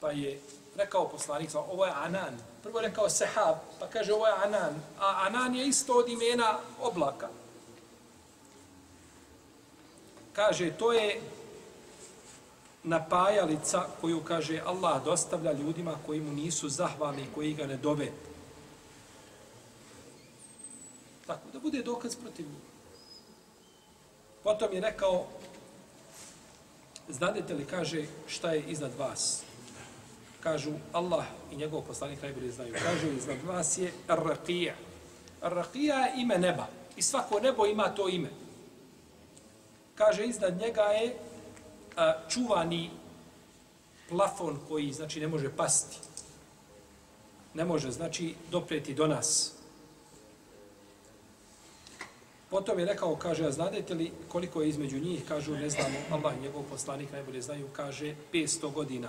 [0.00, 0.40] Pa je
[0.76, 2.38] rekao poslanik, ovo je Anan.
[2.62, 4.74] Prvo je rekao Sehab, pa kaže ovo je Anan.
[5.00, 7.28] A Anan je isto od imena oblaka.
[10.32, 11.20] Kaže, to je
[12.82, 18.12] napajalica koju, kaže, Allah dostavlja ljudima koji mu nisu zahvalni, koji ga ne dove.
[21.26, 22.69] Tako, da bude dokaz protiv njih.
[24.42, 25.26] Potom je rekao,
[27.08, 29.42] znadete li, kaže, šta je iznad vas?
[30.42, 32.74] kažu Allah i njegov poslanik najbolje znaju.
[32.74, 34.72] Kažu iznad vas je Ar-Raqija.
[35.42, 36.66] Ar-Raqija je ime neba.
[36.96, 38.30] I svako nebo ima to ime.
[39.94, 41.16] Kaže iznad njega je
[41.96, 42.90] a, čuvani
[44.08, 45.96] plafon koji znači ne može pasti.
[47.54, 49.52] Ne može znači dopreti do nas.
[52.50, 55.24] Potom je rekao, kaže, a znadete li koliko je između njih?
[55.28, 59.08] Kažu, ne znamo, Allah i njegov poslanik najbolje znaju, kaže, 500 godina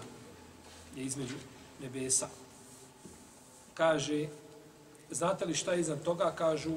[0.95, 1.35] je između
[1.81, 2.29] nebesa.
[3.73, 4.27] Kaže,
[5.11, 6.31] znate li šta je iznad toga?
[6.35, 6.71] Kažu,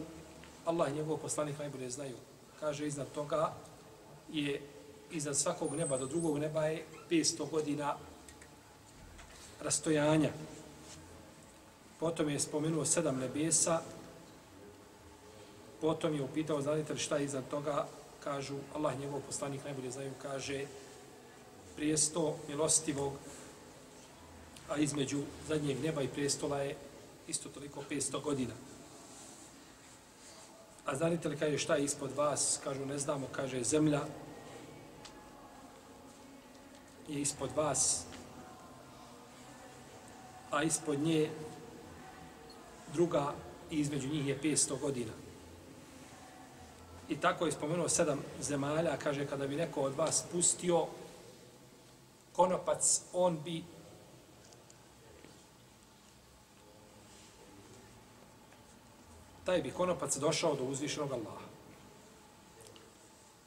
[0.64, 2.16] Allah i njegov poslanik najbolje znaju.
[2.60, 3.52] Kaže, iznad toga
[4.32, 4.60] je,
[5.12, 7.96] iznad svakog neba do drugog neba je 500 godina
[9.60, 10.30] rastojanja.
[12.00, 13.80] Potom je spomenuo sedam nebesa,
[15.84, 17.86] potom je upitao, znate li šta je iza toga?
[18.24, 20.64] Kažu, Allah njegov poslanik najbolje znaju, kaže,
[21.76, 23.12] prijesto milostivog,
[24.68, 26.76] a između zadnjeg neba i prijestola je
[27.28, 28.54] isto toliko 500 godina.
[30.86, 32.60] A znate li kaže šta je ispod vas?
[32.64, 34.00] Kažu ne znamo, kaže zemlja
[37.08, 38.04] je ispod vas,
[40.50, 41.30] a ispod nje
[42.92, 43.34] druga
[43.70, 45.23] i između njih je 500 godina.
[47.08, 50.86] I tako je spomenuo sedam zemalja, kaže kada bi neko od vas pustio
[52.32, 53.64] konopac, on bi
[59.44, 61.44] taj bi konopac došao do uzvišenog Allaha.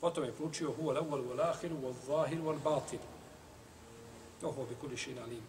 [0.02, 3.00] Potom je pručio huwa l-awwal wal-akhir wal-zahir wal-batin.
[4.42, 5.42] To bi kuli šin alim.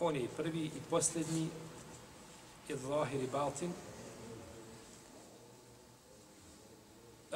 [0.00, 1.48] On je prvi i posljednji
[2.68, 3.72] i zahir i batin.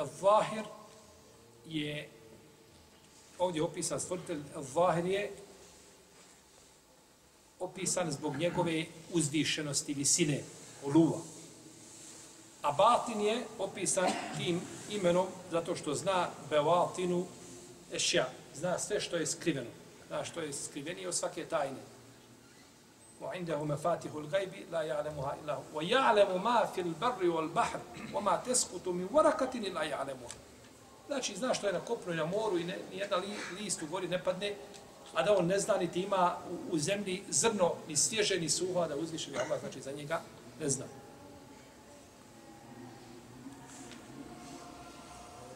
[0.07, 0.65] Zahir
[1.67, 2.09] je
[3.39, 4.43] ovdje opisan stvoritelj.
[4.75, 5.31] Zahir je
[7.61, 10.41] opisan zbog njegove uzvišenosti, visine,
[10.85, 11.19] oluva.
[12.63, 17.27] A batin je opisan tim imenom zato što zna bevatinu
[17.93, 18.29] ešja.
[18.55, 19.71] Zna sve što je skriveno.
[20.07, 21.90] Zna što je skrivenije od svake tajne.
[23.22, 27.80] وعنده مفاتيح الغيب لا يعلمها الا هو ويعلم ما في البر والبحر
[28.14, 30.36] وما تسقط من ورقه الا يعلمها
[31.08, 33.24] znači zna što je na kopnu i na moru i ne, nijedan
[33.60, 34.56] list u gori ne padne
[35.16, 38.88] a da on ne zna niti ima u, u zemlji zrno, ni svježe, ni suho,
[38.88, 40.22] da uzviše Allah, znači za njega
[40.60, 40.86] ne zna.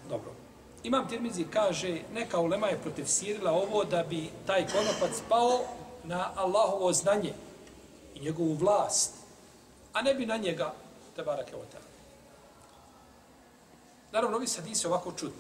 [0.10, 0.32] Dobro.
[0.84, 5.60] Imam Tirmizi kaže, neka ulema je protefsirila ovo da bi taj konopac pao
[6.04, 7.34] na Allahovo znanje
[8.15, 9.11] i njegovu vlast,
[9.93, 10.75] a ne bi na njega
[11.17, 11.79] te barake ota.
[14.13, 15.37] Naravno, ovi hadisi ovako čudni.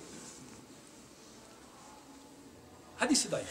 [3.00, 3.30] daif.
[3.30, 3.44] daj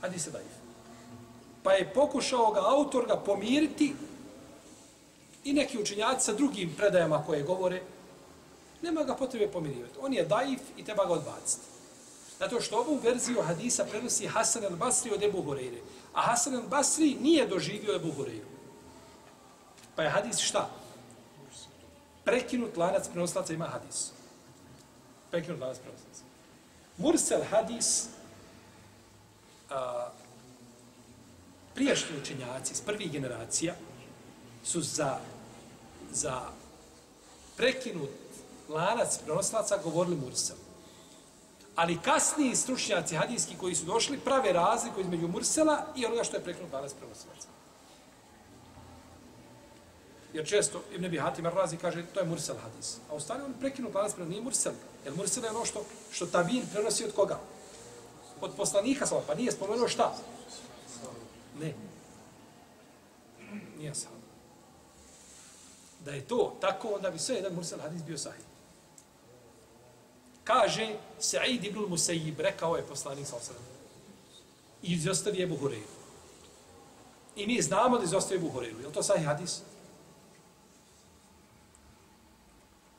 [0.00, 0.52] hadis je daif.
[1.62, 3.94] Pa je pokušao ga autor ga pomiriti
[5.44, 7.82] i neki učinjaci sa drugim predajama koje govore,
[8.82, 9.98] nema ga potrebe pomirivati.
[10.00, 11.62] On je daif i treba ga odbaciti.
[12.42, 15.78] Zato što ovu verziju hadisa prenosi Hasan al-Basri od Ebu Hureyre.
[16.12, 18.48] A Hasan al-Basri nije doživio Ebu Horeiru.
[19.96, 20.70] Pa je hadis šta?
[22.24, 24.10] Prekinut lanac prenoslaca ima hadis.
[25.30, 26.24] Prekinut lanac prenoslaca.
[26.98, 28.06] Mursel hadis
[29.70, 30.08] a,
[31.74, 33.74] prijašnji učenjaci iz prvih generacija
[34.64, 35.18] su za,
[36.10, 36.40] za
[37.56, 38.10] prekinut
[38.68, 40.61] lanac prenoslaca govorili Mursel.
[41.76, 46.44] Ali kasniji stručnjaci hadijski koji su došli prave razliku između Mursela i onoga što je
[46.44, 47.48] prekinut lanac prenosilaca.
[50.32, 52.96] Jer često Ibn Abi Hatim razi kaže to je Mursel hadis.
[53.10, 54.72] A ostane on prekinut lanac prenoslaca, nije Mursel.
[55.04, 57.38] Jer Mursel je ono što, što Tabin prenosi od koga?
[58.42, 60.14] od poslanika sa pa nije spomenuo šta?
[61.60, 61.74] Ne.
[63.78, 64.12] Nije sam.
[66.04, 68.44] Da je to tako, onda bi sve jedan Mursel hadis bio sahih.
[70.44, 73.62] Kaže Sa'id ibn Musayyib, rekao je poslanik sa osram.
[74.82, 75.92] I izostavi Ebu Hureyru.
[77.36, 78.80] I mi znamo da izostavi Ebu Hureyru.
[78.80, 79.60] Je li to sahih hadis?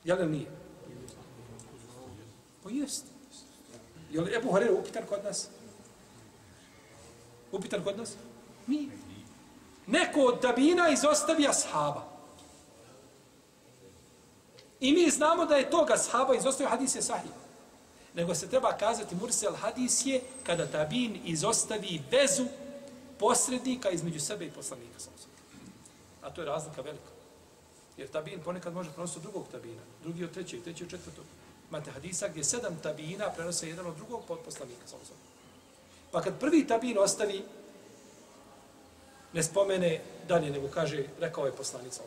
[0.04, 0.50] Je li nije?
[2.62, 3.08] Pa jeste.
[4.10, 5.48] Je li Ebu Hureyru upitan kod nas?
[7.52, 8.16] Upitan kod nas?
[8.66, 8.90] Mi.
[9.86, 12.13] Neko od tabina izostavi ashaba.
[14.80, 17.30] I mi znamo da je toga sahaba izostavio hadis je sahih.
[18.14, 22.46] Nego se treba kazati mursel hadis je kada tabin izostavi vezu
[23.18, 24.98] posrednika između sebe i poslanika.
[26.22, 27.14] A to je razlika velika.
[27.96, 31.24] Jer tabin ponekad može prenositi drugog tabina, drugi od trećeg, treći od četvrtog.
[31.68, 34.82] Imate hadisa gdje sedam tabina prenose jedan od drugog pod poslanika.
[36.12, 37.44] Pa kad prvi tabin ostavi,
[39.32, 42.02] ne spomene dalje, nego kaže, rekao je poslanik sa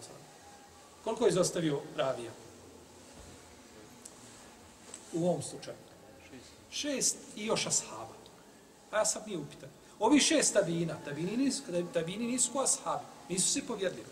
[1.04, 2.32] Koliko je izostavio ravija?
[5.14, 5.78] U ovom slučaju.
[6.72, 8.16] Šest i još ashaba.
[8.92, 9.70] A ja sam nije upitan.
[10.00, 14.08] Ovi šest tabina, tabini nisu, tabini nisu ko ashabi, nisu svi povjerljivi.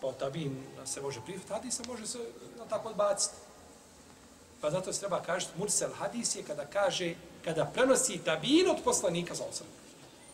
[0.00, 2.18] Pa tabin se može prihvatiti, se može se
[2.58, 3.34] na tako odbaciti.
[4.60, 7.14] Pa zato se treba kažeti, mursel hadis je kada kaže,
[7.44, 9.66] kada prenosi tabin od poslanika za osam.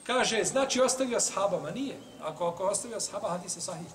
[0.07, 1.97] Kaže, znači ostavio sahaba, ma nije.
[2.23, 3.87] Ako, ako ostavio sahaba, hadis je sahih.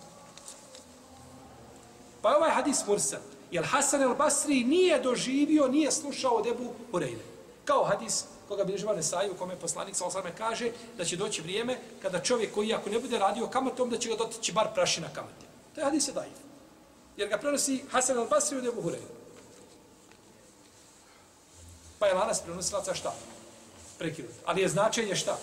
[2.21, 3.19] Pa ovaj hadis mursel.
[3.51, 7.25] Jer Hasan el Basri nije doživio, nije slušao od Ebu Hureyre.
[7.65, 11.41] Kao hadis koga bi živane saju, u kome poslanik sa osame kaže da će doći
[11.41, 15.07] vrijeme kada čovjek koji ako ne bude radio kamatom, da će ga dotići bar prašina
[15.13, 15.45] kamate.
[15.75, 16.33] To je hadis je dajiv.
[17.17, 19.17] Jer ga prenosi Hasan al Basri od Ebu Hureyre.
[21.99, 23.13] Pa je lanas prenosilaca šta?
[23.97, 24.31] Prekinut.
[24.45, 25.37] Ali je značenje šta?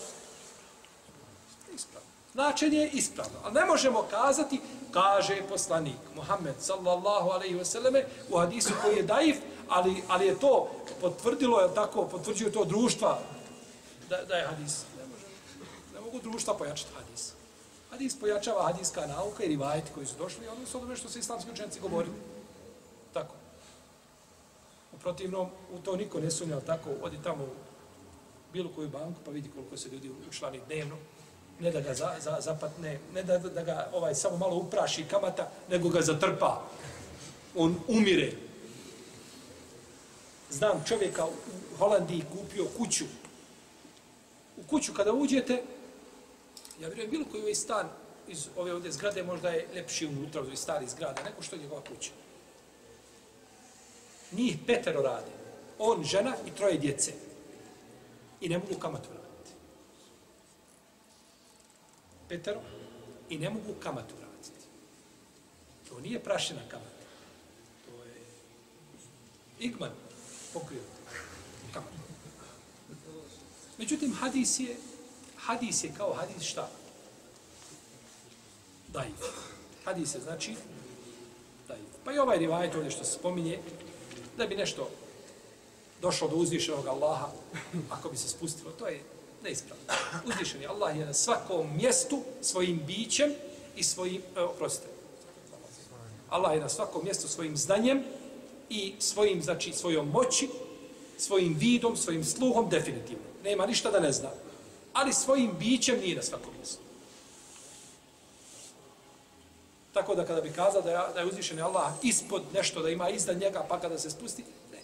[2.34, 3.38] Značenje je ispravno.
[3.44, 4.60] Ali ne možemo kazati,
[4.90, 9.36] kaže poslanik Muhammed sallallahu alaihi wasallame u hadisu koji je daif,
[9.68, 10.70] ali, ali je to
[11.00, 13.18] potvrdilo, je tako, potvrđuje to društva
[14.10, 14.84] da, da je hadis.
[14.98, 15.26] Ne, može,
[15.94, 17.32] ne mogu društva pojačati hadis.
[17.90, 21.50] Hadis pojačava hadiska nauka i rivajeti koji su došli, ono su odome što se islamski
[21.50, 22.14] učenci govorili.
[23.12, 23.34] Tako.
[24.92, 27.54] U protivnom, u to niko ne sunja, tako, odi tamo u
[28.52, 30.96] bilo koju banku, pa vidi koliko se ljudi učlani dnevno,
[31.60, 35.50] ne da ga za, za, zapatne, ne da, da ga ovaj samo malo upraši kamata,
[35.70, 36.62] nego ga zatrpa.
[37.56, 38.32] On umire.
[40.50, 43.04] Znam čovjeka u Holandiji kupio kuću.
[44.56, 45.62] U kuću kada uđete,
[46.80, 47.88] ja vjerujem bilo koji ovaj stan
[48.28, 51.80] iz ove ovdje zgrade možda je lepši unutra od stari zgrada, nego što je njegova
[51.80, 52.10] kuća.
[54.32, 55.30] Njih petero rade.
[55.78, 57.12] On, žena i troje djece.
[58.40, 59.52] I ne mogu kamatu raditi.
[62.34, 62.60] Petero
[63.30, 64.66] i ne mogu kamatu vratiti.
[65.88, 67.04] To nije prašena kamata.
[67.86, 68.14] To je
[69.58, 69.90] igman
[70.52, 70.80] pokrio
[71.72, 71.94] kamatu.
[73.78, 74.76] Međutim, hadis je,
[75.36, 76.70] hadis je kao hadis šta?
[78.88, 79.22] Daif.
[79.84, 80.54] Hadis je znači
[81.68, 81.86] daif.
[82.04, 83.58] Pa i ovaj rivajet ovdje što se spominje,
[84.36, 84.90] da bi nešto
[86.02, 87.28] došlo do uzvišenog Allaha,
[87.90, 89.02] ako bi se spustilo, to je
[89.44, 89.84] neispravno.
[90.26, 93.32] Uzvišeni Allah je na svakom mjestu svojim bićem
[93.76, 94.86] i svojim, e, oprostite,
[96.28, 98.02] Allah je na svakom mjestu svojim znanjem
[98.70, 100.48] i svojim, znači, svojom moći,
[101.18, 103.24] svojim vidom, svojim sluhom, definitivno.
[103.44, 104.30] Nema ništa da ne zna.
[104.92, 106.78] Ali svojim bićem nije na svakom mjestu.
[109.92, 113.08] Tako da kada bi kazao da je, da je uzvišen Allah ispod nešto da ima
[113.08, 114.78] iznad njega pa kada se spusti, ne.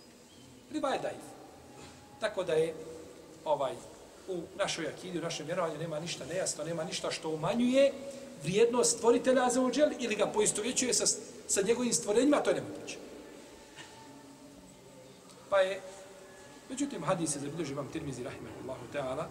[0.72, 1.24] Riba je daif.
[2.20, 2.74] Tako da je
[3.44, 3.72] ovaj
[4.30, 7.92] u našoj akidi, u našem vjerovanju nema ništa nejasno, nema ništa što umanjuje
[8.42, 11.06] vrijednost stvoritelja za ođel ili ga poistovjećuje sa,
[11.48, 12.96] sa njegovim stvorenjima, to je nemoguće.
[15.50, 15.80] Pa je,
[16.70, 19.24] međutim, hadis se zabilježi vam Tirmizi, rahimahullahu ta'ala,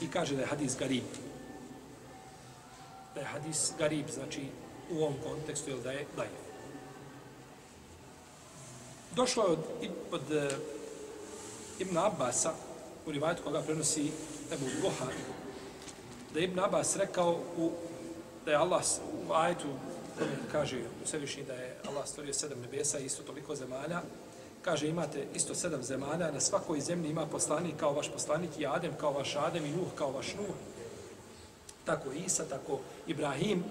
[0.00, 1.04] i kaže da je hadis garib.
[3.14, 4.40] Da je hadis garib, znači
[4.90, 6.49] u ovom kontekstu, jel da je dajev.
[9.16, 9.58] Došlo je od,
[10.12, 10.50] od e,
[11.78, 12.52] Ibn Abbasa,
[13.06, 14.12] u rivajtu koga prenosi
[14.52, 15.14] Ebu Gohar,
[16.34, 17.70] da je Ibn Abbas rekao u,
[18.44, 18.82] da je Allah
[19.28, 19.68] u ajetu
[20.20, 24.00] e, kaže u sevišnji da je Allah stvorio sedam nebesa i isto toliko zemalja,
[24.62, 28.92] kaže imate isto sedam zemalja, na svakoj zemlji ima poslanik kao vaš poslanik i Adem
[29.00, 30.54] kao vaš Adem i Nuh kao vaš Nuh.
[31.84, 33.64] Tako Isa, tako Ibrahim.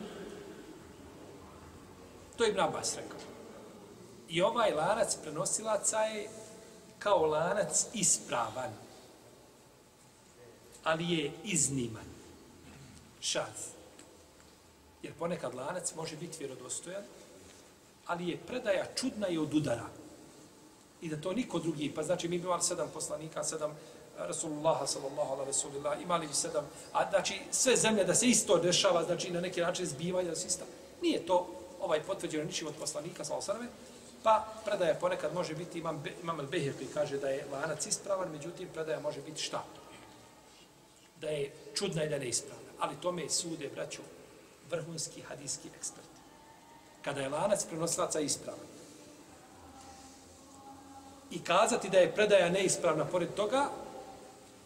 [2.37, 3.28] To je Ibn Abbas rekao.
[4.30, 6.30] I ovaj lanac prenosilaca je
[6.99, 8.71] kao lanac ispravan,
[10.84, 12.05] ali je izniman.
[13.21, 13.73] Šaz.
[15.03, 17.03] Jer ponekad lanac može biti vjerodostojan,
[18.05, 19.89] ali je predaja čudna i od udara
[21.01, 23.77] i da to niko drugi, pa znači mi imali sedam poslanika, sedam
[24.17, 28.57] Rasulullah Rasulullaha sallallahu alaihi Rasulillah, imali bi sedam, a znači sve zemlje da se isto
[28.57, 30.65] dešava, znači na neki način zbivanja da se isto.
[31.01, 31.47] Nije to
[31.82, 33.71] ovaj potvrđeno ničim od poslanika sallallahu alaihi
[34.24, 38.70] pa predaja ponekad može biti, imam, imam Al-Behir koji kaže da je lanac ispravan, međutim
[38.74, 39.63] predaja može biti šta?
[41.22, 42.70] Da je čudna ili neispravna.
[42.80, 44.01] Ali tome sude, braću,
[44.70, 46.07] vrhunski hadijski ekspert.
[47.01, 48.70] Kada je lanac prenosilaca ispravan,
[51.32, 53.70] i kazati da je predaja neispravna pored toga,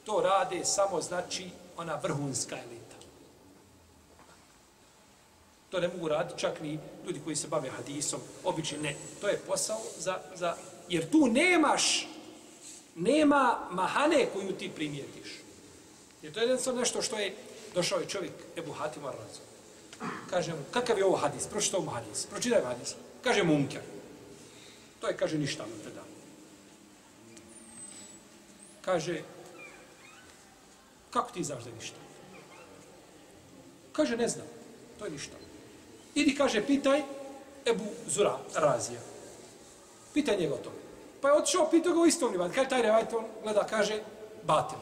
[0.05, 2.82] to rade samo znači ona vrhunska elita.
[5.73, 8.95] To ne mogu raditi čak ni ljudi koji se bave hadisom, obični ne.
[9.21, 10.55] To je posao za, za
[10.89, 12.07] jer tu nemaš
[12.95, 15.41] nema mahane koju ti primijetiš.
[16.21, 17.35] Jer to je jednostavno nešto što je
[17.75, 19.41] došao je čovjek Ebu Hatim Arrazo.
[20.29, 21.47] Kaže mu, kakav je ovo hadis?
[21.47, 22.25] Pročitaj mu hadis.
[22.25, 22.95] Pročitaj mu hadis.
[23.23, 23.65] Kaže mu.
[25.01, 26.05] To je, kaže, ništa mu predao.
[28.81, 29.21] Kaže,
[31.11, 31.97] kako ti znaš da je ništa?
[33.91, 34.47] Kaže, ne znam.
[34.99, 35.42] To je ništa.
[36.15, 37.03] Idi, kaže, pitaj
[37.65, 38.99] Ebu Zura Razija.
[40.13, 40.75] Pitanje je gotovo.
[41.21, 42.55] Pa je otišao, pitao ga u istom rivajtu.
[42.55, 44.03] Kaže, taj rivajt on gleda, kaže,
[44.43, 44.77] batil.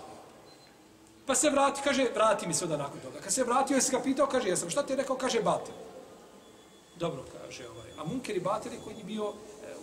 [1.25, 3.19] Pa se vrati, kaže, vrati mi se onda nakon toga.
[3.23, 4.69] Kad se vratio, jesi ga pitao, kaže, jesam.
[4.69, 5.73] Šta ti je rekao, kaže, batil.
[6.99, 7.91] Dobro, kaže ovaj.
[7.97, 9.73] A munker i batil je koji je bio, e,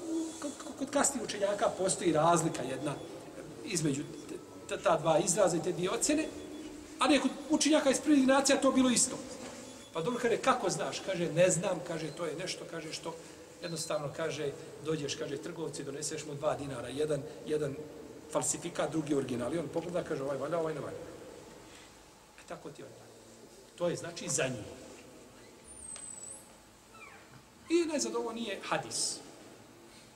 [0.43, 2.95] kod, kod kasnijih učenjaka postoji razlika jedna
[3.65, 4.03] između
[4.77, 6.29] ta dva izraza i te dvije ocjene,
[6.99, 9.17] ali je kod učenjaka iz prvih nacija to bilo isto.
[9.99, 11.01] Pa dobro kaže, kako znaš?
[11.01, 13.15] Kaže, ne znam, kaže, to je nešto, kaže, što
[13.63, 14.53] jednostavno kaže,
[14.85, 17.75] dođeš, kaže, trgovci, doneseš mu dva dinara, jedan, jedan
[18.31, 19.55] falsifikat, drugi original.
[19.55, 21.03] I on pogleda, kaže, ovaj valja, ovaj ne valja.
[22.39, 22.89] E tako ti on
[23.79, 24.67] To je znači za njih.
[27.69, 29.19] I najzad ovo nije hadis.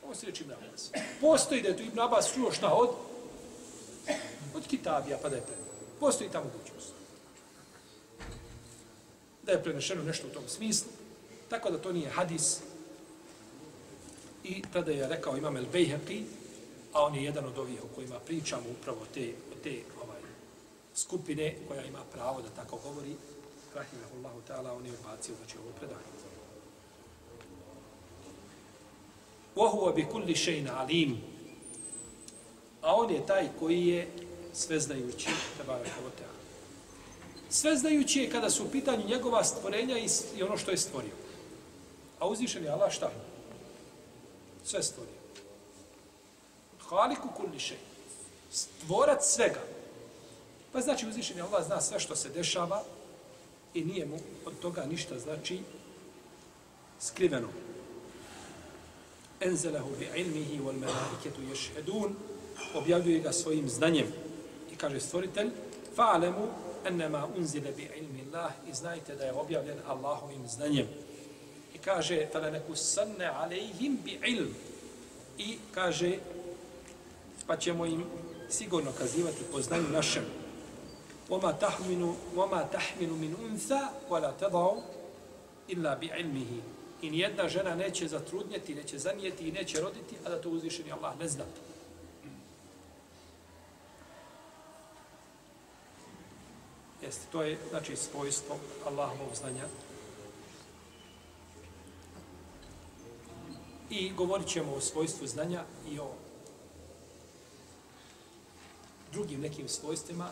[0.04, 0.90] Ovo se reči Ibn Abbas.
[1.20, 2.90] Postoji da je tu Ibn Abbas čuo šta od?
[4.54, 5.74] Od Kitabija, pa da je predao.
[6.00, 7.01] Postoji ta mogućnost
[9.43, 10.91] Da je prenešeno nešto u tom smislu.
[11.49, 12.59] Tako da to nije hadis.
[14.43, 16.23] I tada je rekao Imam El Bejheqi,
[16.93, 19.31] a on je jedan od ovih o kojima pričamo upravo te,
[19.63, 20.21] te ovaj,
[20.95, 23.15] skupine koja ima pravo da tako govori.
[23.75, 26.17] Rahimahullahu ta'ala, on je odbacio, znači ovo predanje.
[29.55, 31.17] وَهُوَ بِكُلِّ شَيْنَ عَلِيمٌ
[32.81, 34.07] A on je taj koji je
[34.53, 36.30] sveznajući, tebara kavotea.
[37.52, 41.12] Sveznajući je kada su u pitanju njegova stvorenja i, ono što je stvorio.
[42.18, 43.10] A uzvišen je Allah šta?
[44.64, 45.14] Sve stvorio.
[46.88, 47.76] Haliku kulli šej.
[48.50, 49.60] Stvorac svega.
[50.72, 52.82] Pa znači uzvišen je Allah zna sve što se dešava
[53.74, 55.60] i nije mu od toga ništa znači
[57.00, 57.48] skriveno
[59.40, 62.12] Enzelehu bi ilmihi wal melaiketu yashhadun
[62.74, 64.06] objavljuje ga svojim znanjem
[64.72, 65.50] i kaže stvoritelj
[65.96, 70.86] fa'alemu enema unzile bi ilmi Allah i znajte da je objavljen Allahovim znanjem.
[71.74, 74.54] I kaže, tala neku sanne alejhim bi ilm.
[75.38, 76.18] I kaže,
[77.46, 78.04] pa ćemo im
[78.50, 80.24] sigurno kazivati po znanju našem.
[81.28, 84.82] Oma tahminu, oma tahminu min unza, kola tadao,
[85.68, 86.60] illa bi ilmihi.
[87.02, 91.18] I nijedna žena neće zatrudnjeti, neće zanijeti i neće roditi, a da to uzvišeni Allah
[91.18, 91.71] ne znate.
[97.12, 98.56] Jeste, to je, znači, svojstvo
[98.86, 99.66] Allahovog znanja.
[103.90, 106.10] I govorit ćemo o svojstvu znanja i o
[109.12, 110.30] drugim nekim svojstvima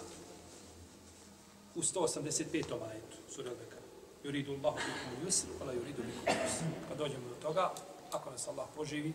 [1.74, 2.64] u 185.
[2.90, 3.82] ajetu, sura Bekara
[4.24, 6.64] yuridu Allahu bikum yusr wala yuridu bikum usr.
[6.88, 7.72] Kad pa dođemo do toga,
[8.12, 9.12] ako nas Allah poživi,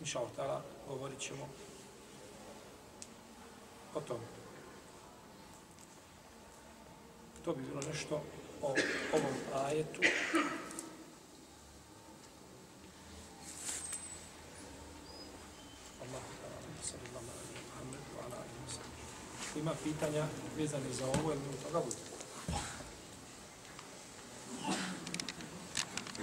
[0.00, 1.48] inša Allah, govorit ćemo
[3.94, 4.47] o tome.
[7.48, 8.22] To bi bilo nešto
[8.62, 8.74] o
[9.12, 10.00] ovom ajetu.
[19.56, 20.26] Ima pitanja
[20.56, 22.07] vezane za ovo, jer mi toga bude?